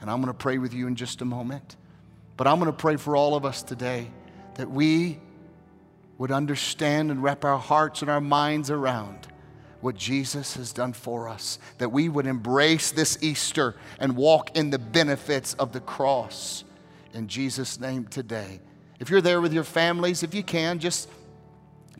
And 0.00 0.10
I'm 0.10 0.20
going 0.20 0.32
to 0.32 0.38
pray 0.38 0.58
with 0.58 0.74
you 0.74 0.86
in 0.86 0.96
just 0.96 1.20
a 1.20 1.24
moment. 1.24 1.76
But 2.36 2.46
I'm 2.46 2.58
going 2.58 2.70
to 2.70 2.76
pray 2.76 2.96
for 2.96 3.14
all 3.14 3.34
of 3.34 3.44
us 3.44 3.62
today 3.62 4.10
that 4.54 4.70
we 4.70 5.18
would 6.18 6.30
understand 6.30 7.10
and 7.10 7.22
wrap 7.22 7.44
our 7.44 7.58
hearts 7.58 8.02
and 8.02 8.10
our 8.10 8.20
minds 8.20 8.70
around 8.70 9.28
what 9.80 9.96
Jesus 9.96 10.56
has 10.56 10.72
done 10.72 10.92
for 10.92 11.28
us, 11.28 11.58
that 11.78 11.90
we 11.90 12.08
would 12.08 12.26
embrace 12.26 12.92
this 12.92 13.18
Easter 13.20 13.74
and 13.98 14.16
walk 14.16 14.56
in 14.56 14.70
the 14.70 14.78
benefits 14.78 15.54
of 15.54 15.72
the 15.72 15.80
cross. 15.80 16.64
In 17.12 17.26
Jesus' 17.26 17.80
name 17.80 18.06
today. 18.06 18.60
If 19.00 19.10
you're 19.10 19.20
there 19.20 19.40
with 19.40 19.52
your 19.52 19.64
families, 19.64 20.22
if 20.22 20.34
you 20.34 20.44
can, 20.44 20.78
just 20.78 21.08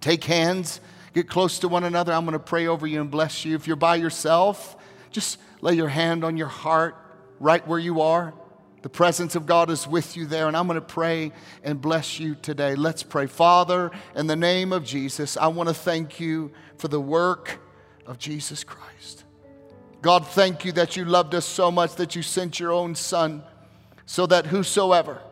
take 0.01 0.25
hands, 0.25 0.81
get 1.13 1.29
close 1.29 1.59
to 1.61 1.69
one 1.69 1.85
another. 1.85 2.13
I'm 2.13 2.25
going 2.25 2.33
to 2.33 2.39
pray 2.39 2.67
over 2.67 2.87
you 2.87 3.01
and 3.01 3.11
bless 3.11 3.45
you. 3.45 3.55
If 3.55 3.67
you're 3.67 3.77
by 3.77 3.97
yourself, 3.97 4.77
just 5.11 5.39
lay 5.61 5.75
your 5.75 5.89
hand 5.89 6.25
on 6.25 6.37
your 6.37 6.49
heart 6.49 6.97
right 7.39 7.67
where 7.67 7.79
you 7.79 8.01
are. 8.01 8.35
The 8.83 8.89
presence 8.89 9.37
of 9.37 9.47
God 9.47 9.71
is 9.71 9.87
with 9.87 10.17
you 10.17 10.27
there, 10.27 10.49
and 10.49 10.57
I'm 10.57 10.67
going 10.67 10.75
to 10.75 10.81
pray 10.81 11.31
and 11.63 11.81
bless 11.81 12.19
you 12.19 12.35
today. 12.35 12.75
Let's 12.75 13.05
pray. 13.05 13.27
Father, 13.27 13.93
in 14.17 14.27
the 14.27 14.35
name 14.35 14.73
of 14.73 14.85
Jesus, 14.85 15.37
I 15.37 15.47
want 15.47 15.69
to 15.69 15.75
thank 15.75 16.19
you 16.19 16.51
for 16.79 16.89
the 16.89 17.01
work 17.01 17.61
of 18.07 18.19
Jesus 18.19 18.65
Christ. 18.65 19.25
God, 20.01 20.27
thank 20.27 20.65
you 20.65 20.73
that 20.73 20.97
you 20.97 21.05
loved 21.05 21.33
us 21.37 21.47
so 21.47 21.71
much 21.71 21.95
that 21.95 22.17
you 22.17 22.23
sent 22.23 22.59
your 22.59 22.73
own 22.73 22.97
Son 22.97 23.45
so 24.05 24.27
that 24.27 24.47
whosoever 24.47 25.23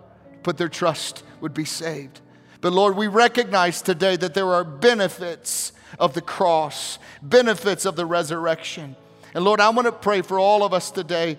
put 0.44 0.56
their 0.56 0.68
trust 0.68 1.24
would 1.40 1.52
be 1.52 1.64
saved. 1.64 2.20
But 2.60 2.72
Lord, 2.72 2.96
we 2.96 3.06
recognize 3.06 3.82
today 3.82 4.16
that 4.16 4.34
there 4.34 4.48
are 4.48 4.64
benefits 4.64 5.72
of 5.98 6.14
the 6.14 6.20
cross, 6.20 6.98
benefits 7.22 7.84
of 7.84 7.96
the 7.96 8.06
resurrection. 8.06 8.96
And 9.34 9.44
Lord, 9.44 9.60
I 9.60 9.70
want 9.70 9.86
to 9.86 9.92
pray 9.92 10.22
for 10.22 10.38
all 10.38 10.62
of 10.62 10.74
us 10.74 10.90
today 10.90 11.38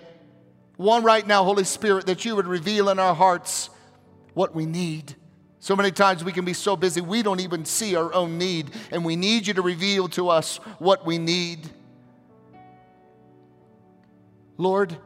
One 0.76 1.04
right 1.04 1.26
now, 1.26 1.44
Holy 1.44 1.64
Spirit, 1.64 2.06
that 2.06 2.24
you 2.24 2.34
would 2.36 2.46
reveal 2.46 2.88
in 2.88 2.98
our 2.98 3.14
hearts 3.14 3.70
what 4.34 4.54
we 4.54 4.66
need. 4.66 5.14
So 5.60 5.76
many 5.76 5.92
times 5.92 6.24
we 6.24 6.32
can 6.32 6.44
be 6.44 6.54
so 6.54 6.76
busy 6.76 7.00
we 7.00 7.22
don't 7.22 7.40
even 7.40 7.64
see 7.64 7.94
our 7.94 8.12
own 8.12 8.36
need, 8.36 8.72
and 8.90 9.04
we 9.04 9.14
need 9.14 9.46
you 9.46 9.54
to 9.54 9.62
reveal 9.62 10.08
to 10.08 10.28
us 10.28 10.56
what 10.78 11.06
we 11.06 11.18
need. 11.18 11.70
Lord, 14.56 14.96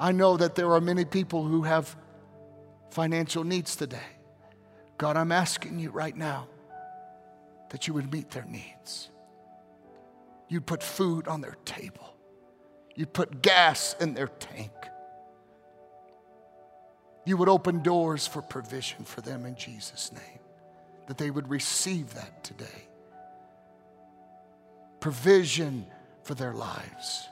I 0.00 0.12
know 0.12 0.36
that 0.36 0.54
there 0.54 0.72
are 0.72 0.80
many 0.80 1.04
people 1.04 1.44
who 1.44 1.62
have 1.62 1.94
financial 2.90 3.44
needs 3.44 3.76
today. 3.76 3.98
God, 4.98 5.16
I'm 5.16 5.32
asking 5.32 5.78
you 5.78 5.90
right 5.90 6.16
now 6.16 6.48
that 7.70 7.86
you 7.86 7.94
would 7.94 8.12
meet 8.12 8.30
their 8.30 8.44
needs. 8.44 9.10
You'd 10.48 10.66
put 10.66 10.82
food 10.82 11.28
on 11.28 11.40
their 11.40 11.56
table, 11.64 12.14
you'd 12.96 13.12
put 13.12 13.40
gas 13.40 13.94
in 14.00 14.14
their 14.14 14.28
tank. 14.28 14.72
You 17.24 17.36
would 17.36 17.48
open 17.50 17.82
doors 17.82 18.26
for 18.26 18.40
provision 18.40 19.04
for 19.04 19.20
them 19.20 19.44
in 19.44 19.54
Jesus' 19.54 20.10
name, 20.12 20.40
that 21.08 21.18
they 21.18 21.30
would 21.30 21.48
receive 21.48 22.14
that 22.14 22.42
today. 22.42 22.88
Provision 25.00 25.86
for 26.22 26.34
their 26.34 26.54
lives. 26.54 27.28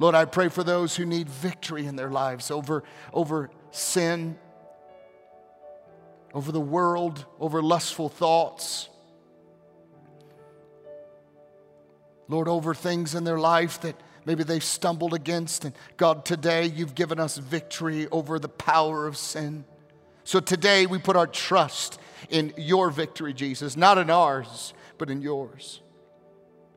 Lord, 0.00 0.16
I 0.16 0.24
pray 0.24 0.48
for 0.48 0.64
those 0.64 0.96
who 0.96 1.06
need 1.06 1.28
victory 1.28 1.86
in 1.86 1.94
their 1.94 2.10
lives 2.10 2.50
over, 2.50 2.82
over 3.12 3.50
sin, 3.70 4.36
over 6.34 6.52
the 6.52 6.60
world, 6.60 7.24
over 7.38 7.62
lustful 7.62 8.08
thoughts. 8.08 8.88
Lord, 12.28 12.48
over 12.48 12.74
things 12.74 13.14
in 13.14 13.24
their 13.24 13.38
life 13.38 13.80
that 13.82 13.96
maybe 14.24 14.42
they've 14.44 14.64
stumbled 14.64 15.12
against. 15.12 15.64
And 15.64 15.74
God, 15.96 16.24
today 16.24 16.66
you've 16.66 16.94
given 16.94 17.20
us 17.20 17.36
victory 17.36 18.08
over 18.10 18.38
the 18.38 18.48
power 18.48 19.06
of 19.06 19.16
sin. 19.16 19.64
So 20.24 20.40
today 20.40 20.86
we 20.86 20.98
put 20.98 21.16
our 21.16 21.26
trust 21.26 21.98
in 22.30 22.54
your 22.56 22.90
victory, 22.90 23.34
Jesus, 23.34 23.76
not 23.76 23.98
in 23.98 24.08
ours, 24.08 24.72
but 24.96 25.10
in 25.10 25.20
yours. 25.20 25.80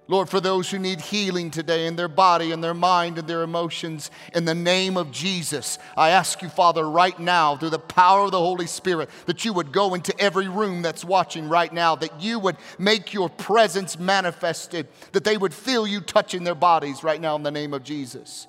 Lord, 0.08 0.30
for 0.30 0.40
those 0.40 0.70
who 0.70 0.78
need 0.78 1.02
healing 1.02 1.50
today 1.50 1.88
in 1.88 1.96
their 1.96 2.08
body 2.08 2.52
and 2.52 2.64
their 2.64 2.76
mind 2.76 3.18
and 3.18 3.28
their 3.28 3.42
emotions, 3.42 4.12
in 4.36 4.46
the 4.46 4.54
name 4.54 4.98
of 4.98 5.12
Jesus, 5.12 5.80
I 5.98 6.12
ask 6.12 6.44
you, 6.44 6.50
Father, 6.50 6.88
right 6.88 7.20
now, 7.20 7.58
through 7.58 7.72
the 7.72 7.80
power 7.80 8.26
of 8.26 8.32
the 8.32 8.38
Holy 8.38 8.68
Spirit, 8.68 9.10
that 9.26 9.46
you 9.46 9.54
would 9.54 9.72
go 9.72 9.96
into 9.96 10.18
every 10.20 10.48
room 10.48 10.84
that's 10.84 11.04
watching 11.04 11.50
right 11.50 11.74
now, 11.74 11.96
that 11.96 12.22
you 12.22 12.38
would 12.38 12.58
make 12.78 13.14
your 13.14 13.30
presence 13.30 13.98
manifested, 13.98 14.88
that 15.14 15.24
they 15.24 15.38
would 15.38 15.56
feel 15.56 15.88
you 15.88 16.02
touching 16.02 16.44
their 16.44 16.56
bodies 16.56 17.04
right 17.04 17.20
now 17.20 17.36
in 17.36 17.42
the 17.42 17.50
name 17.50 17.74
of 17.74 17.84
Jesus, 17.84 18.46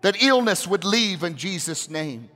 that 0.00 0.22
illness 0.22 0.66
would 0.66 0.84
leave 0.84 1.22
in 1.22 1.36
Jesus' 1.36 1.90
name, 1.90 2.30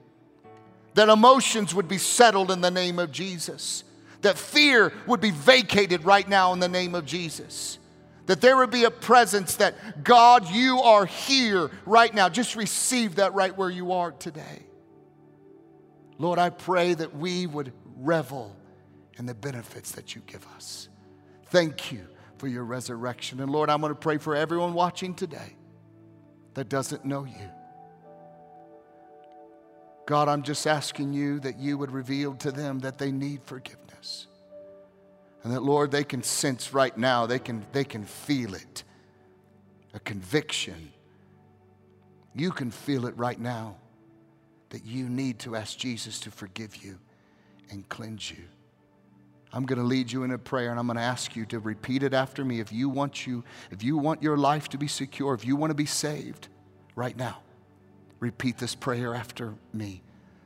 that 0.93 1.09
emotions 1.09 1.75
would 1.75 1.89
be 1.89 1.97
settled 1.97 2.51
in 2.51 2.61
the 2.61 2.71
name 2.71 2.99
of 2.99 3.13
Jesus, 3.13 3.83
that 4.21 4.37
fear 4.37 4.93
would 5.07 5.23
be 5.23 5.31
vacated 5.31 6.05
right 6.05 6.29
now 6.29 6.53
in 6.53 6.59
the 6.59 6.69
name 6.69 6.95
of 6.95 7.07
Jesus 7.07 7.79
that 8.27 8.41
there 8.41 8.57
would 8.57 8.71
be 8.71 8.85
a 8.85 8.91
presence 8.91 9.57
that 9.57 10.05
God, 10.05 10.49
you 10.49 10.81
are 10.81 11.07
here 11.07 11.71
right 11.87 12.13
now. 12.13 12.29
Just 12.29 12.57
receive 12.57 13.17
that 13.17 13.35
right 13.35 13.57
where 13.57 13.71
you 13.71 13.93
are 13.93 14.13
today. 14.13 14.63
Lord, 16.19 16.39
I 16.39 16.51
pray 16.51 16.95
that 16.95 17.17
we 17.17 17.47
would 17.47 17.73
revel 17.97 18.55
in 19.19 19.27
the 19.27 19.35
benefits 19.35 19.93
that 19.93 20.15
you 20.15 20.23
give 20.27 20.47
us. 20.55 20.89
Thank 21.47 21.93
you 21.93 22.07
for 22.39 22.47
your 22.49 22.65
resurrection. 22.65 23.41
And 23.41 23.51
Lord, 23.51 23.71
I'm 23.71 23.81
going 23.81 23.93
to 23.93 23.99
pray 23.99 24.19
for 24.19 24.35
everyone 24.37 24.75
watching 24.75 25.15
today 25.15 25.57
that 26.55 26.69
doesn't 26.69 27.05
know 27.05 27.25
you. 27.25 27.51
God, 30.07 30.29
I'm 30.29 30.43
just 30.43 30.67
asking 30.67 31.13
you 31.13 31.41
that 31.41 31.59
you 31.59 31.79
would 31.79 31.91
reveal 31.91 32.35
to 32.37 32.51
them 32.51 32.81
that 32.81 32.99
they 32.99 33.13
need 33.13 33.43
forgiveness. 33.45 34.27
And 35.43 35.53
that, 35.53 35.63
Lord, 35.63 35.91
they 35.91 36.05
can 36.05 36.23
sense 36.23 36.73
right 36.73 36.97
now, 36.97 37.27
they 37.27 37.39
can, 37.39 37.65
they 37.73 37.85
can 37.85 38.05
feel 38.05 38.55
it 38.55 38.85
a 39.95 40.01
conviction. 40.01 40.93
You 42.35 42.51
can 42.51 42.71
feel 42.71 43.07
it 43.07 43.17
right 43.17 43.39
now 43.39 43.77
that 44.71 44.87
you 44.87 45.09
need 45.09 45.39
to 45.41 45.55
ask 45.55 45.77
Jesus 45.77 46.19
to 46.21 46.31
forgive 46.31 46.77
you 46.77 46.99
and 47.71 47.87
cleanse 47.89 48.31
you. 48.31 48.45
I'm 49.53 49.67
going 49.67 49.79
to 49.79 49.85
lead 49.85 50.11
you 50.11 50.23
in 50.23 50.31
a 50.31 50.39
prayer 50.39 50.71
and 50.71 50.81
I'm 50.81 50.87
going 50.87 50.97
to 50.97 51.03
ask 51.03 51.37
you 51.37 51.45
to 51.47 51.59
repeat 51.59 52.03
it 52.03 52.15
after 52.15 52.43
me 52.43 52.61
if 52.61 52.73
you 52.73 52.89
want 52.89 53.27
you 53.27 53.45
if 53.71 53.83
you 53.83 53.99
want 53.99 54.23
your 54.23 54.39
life 54.39 54.71
to 54.71 54.79
be 54.79 54.87
secure, 54.87 55.35
if 55.35 55.45
you 55.45 55.57
want 55.57 55.71
to 55.71 55.75
be 55.75 55.85
saved 55.85 56.49
right 56.95 57.17
now. 57.17 57.39
Repeat 58.19 58.57
this 58.57 58.75
prayer 58.75 59.15
after 59.15 59.55
me. 59.75 60.03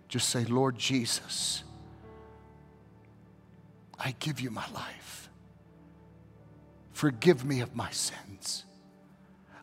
Just 0.09 0.29
say, 0.31 0.45
"Lord 0.45 0.77
Jesus, 0.77 1.63
I 3.99 4.15
give 4.19 4.41
you 4.41 4.51
my 4.51 4.67
life. 4.75 5.29
Forgive 6.93 7.45
me 7.45 7.61
of 7.61 7.75
my 7.75 7.91
sins. 7.91 8.65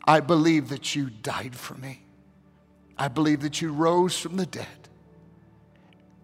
I 0.04 0.20
believe 0.20 0.68
that 0.68 0.94
you 0.94 1.10
died 1.10 1.54
for 1.54 1.74
me. 1.74 2.02
I 2.96 3.08
believe 3.08 3.40
that 3.40 3.60
you 3.60 3.72
rose 3.72 4.18
from 4.18 4.36
the 4.36 4.46
dead. 4.46 4.66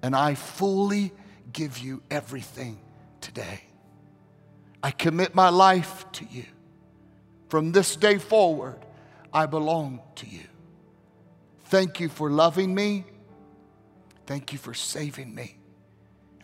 And 0.03 0.15
I 0.15 0.35
fully 0.35 1.13
give 1.53 1.79
you 1.79 2.03
everything 2.11 2.79
today. 3.21 3.63
I 4.83 4.91
commit 4.91 5.35
my 5.35 5.49
life 5.49 6.05
to 6.13 6.25
you. 6.31 6.45
From 7.49 7.73
this 7.73 7.97
day 7.97 8.19
forward, 8.19 8.79
I 9.33 9.47
belong 9.47 10.01
to 10.17 10.27
you. 10.27 10.45
Thank 11.65 12.01
you 12.01 12.09
for 12.09 12.31
loving 12.31 12.75
me. 12.75 13.05
Thank 14.27 14.53
you 14.53 14.59
for 14.59 14.75
saving 14.75 15.35
me. 15.35 15.57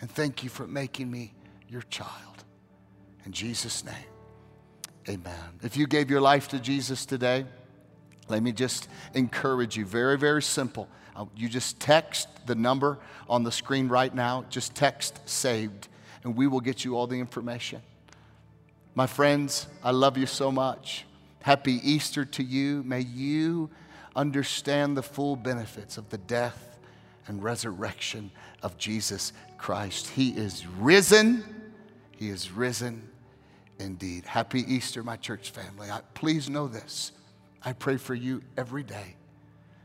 And 0.01 0.11
thank 0.11 0.43
you 0.43 0.51
for 0.51 0.67
making 0.67 1.11
me 1.11 1.35
your 1.69 1.83
child. 1.83 2.45
In 3.25 3.33
Jesus' 3.33 3.85
name, 3.85 3.95
amen. 5.09 5.35
If 5.63 5.77
you 5.77 5.87
gave 5.87 6.11
your 6.11 6.21
life 6.21 6.49
to 6.49 6.61
Jesus 6.61 7.07
today, 7.07 7.45
let 8.29 8.43
me 8.43 8.53
just 8.53 8.89
encourage 9.15 9.77
you. 9.77 9.85
Very, 9.85 10.19
very 10.19 10.43
simple. 10.43 10.89
Uh, 11.15 11.27
you 11.37 11.49
just 11.49 11.81
text 11.81 12.29
the 12.47 12.55
number 12.55 12.99
on 13.29 13.43
the 13.43 13.53
screen 13.53 13.89
right 13.89 14.15
now. 14.15 14.45
Just 14.51 14.75
text 14.75 15.21
saved, 15.29 15.89
and 16.25 16.37
we 16.37 16.47
will 16.47 16.61
get 16.61 16.85
you 16.85 16.97
all 16.97 17.07
the 17.07 17.19
information. 17.19 17.81
My 18.95 19.07
friends, 19.07 19.67
I 19.83 19.91
love 19.91 20.17
you 20.17 20.27
so 20.27 20.51
much. 20.51 21.05
Happy 21.43 21.81
Easter 21.83 22.25
to 22.25 22.43
you. 22.43 22.83
May 22.85 23.01
you 23.01 23.71
understand 24.15 24.97
the 24.97 25.03
full 25.03 25.37
benefits 25.37 25.99
of 25.99 26.09
the 26.11 26.19
death 26.19 26.79
and 27.29 27.43
resurrection 27.43 28.31
of 28.63 28.79
Jesus 28.79 29.33
Christ. 29.59 30.09
He 30.09 30.31
is 30.31 30.67
risen. 30.67 31.56
He 32.17 32.29
is 32.29 32.51
risen 32.51 33.09
indeed. 33.79 34.25
Happy 34.25 34.65
Easter, 34.73 35.03
my 35.03 35.17
church 35.17 35.51
family. 35.51 35.91
I, 35.91 36.01
please 36.15 36.49
know 36.49 36.67
this. 36.67 37.13
I 37.63 37.73
pray 37.73 37.97
for 37.97 38.15
you 38.15 38.43
every 38.57 38.83
day. 38.83 39.17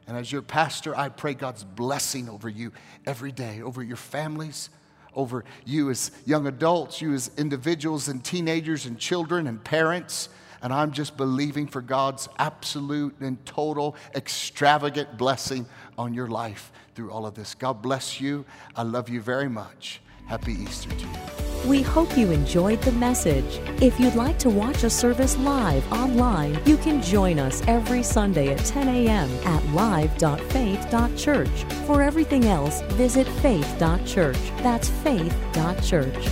And 0.07 0.17
as 0.17 0.31
your 0.31 0.41
pastor, 0.41 0.95
I 0.95 1.09
pray 1.09 1.33
God's 1.33 1.63
blessing 1.63 2.29
over 2.29 2.49
you 2.49 2.71
every 3.05 3.31
day, 3.31 3.61
over 3.61 3.83
your 3.83 3.97
families, 3.97 4.69
over 5.15 5.43
you 5.65 5.89
as 5.89 6.11
young 6.25 6.47
adults, 6.47 7.01
you 7.01 7.13
as 7.13 7.31
individuals 7.37 8.07
and 8.07 8.23
teenagers 8.23 8.85
and 8.85 8.97
children 8.97 9.47
and 9.47 9.63
parents. 9.63 10.29
And 10.61 10.71
I'm 10.71 10.91
just 10.91 11.17
believing 11.17 11.67
for 11.67 11.81
God's 11.81 12.29
absolute 12.37 13.19
and 13.19 13.43
total 13.45 13.95
extravagant 14.15 15.17
blessing 15.17 15.65
on 15.97 16.13
your 16.13 16.27
life 16.27 16.71
through 16.95 17.11
all 17.11 17.25
of 17.25 17.33
this. 17.33 17.55
God 17.55 17.81
bless 17.81 18.21
you. 18.21 18.45
I 18.75 18.83
love 18.83 19.09
you 19.09 19.21
very 19.21 19.49
much. 19.49 20.01
Happy 20.25 20.53
Easter 20.53 20.89
to 20.89 21.05
you. 21.05 21.09
We 21.65 21.83
hope 21.83 22.17
you 22.17 22.31
enjoyed 22.31 22.81
the 22.81 22.91
message. 22.93 23.59
If 23.81 23.99
you'd 23.99 24.15
like 24.15 24.39
to 24.39 24.49
watch 24.49 24.83
a 24.83 24.89
service 24.89 25.37
live 25.37 25.89
online, 25.91 26.59
you 26.65 26.75
can 26.77 27.03
join 27.03 27.37
us 27.37 27.61
every 27.67 28.01
Sunday 28.01 28.51
at 28.53 28.57
10 28.65 28.87
a.m. 28.87 29.29
at 29.45 29.63
live.faith.church. 29.67 31.63
For 31.85 32.01
everything 32.01 32.45
else, 32.45 32.81
visit 32.93 33.27
faith.church. 33.27 34.39
That's 34.63 34.89
faith.church. 34.89 36.27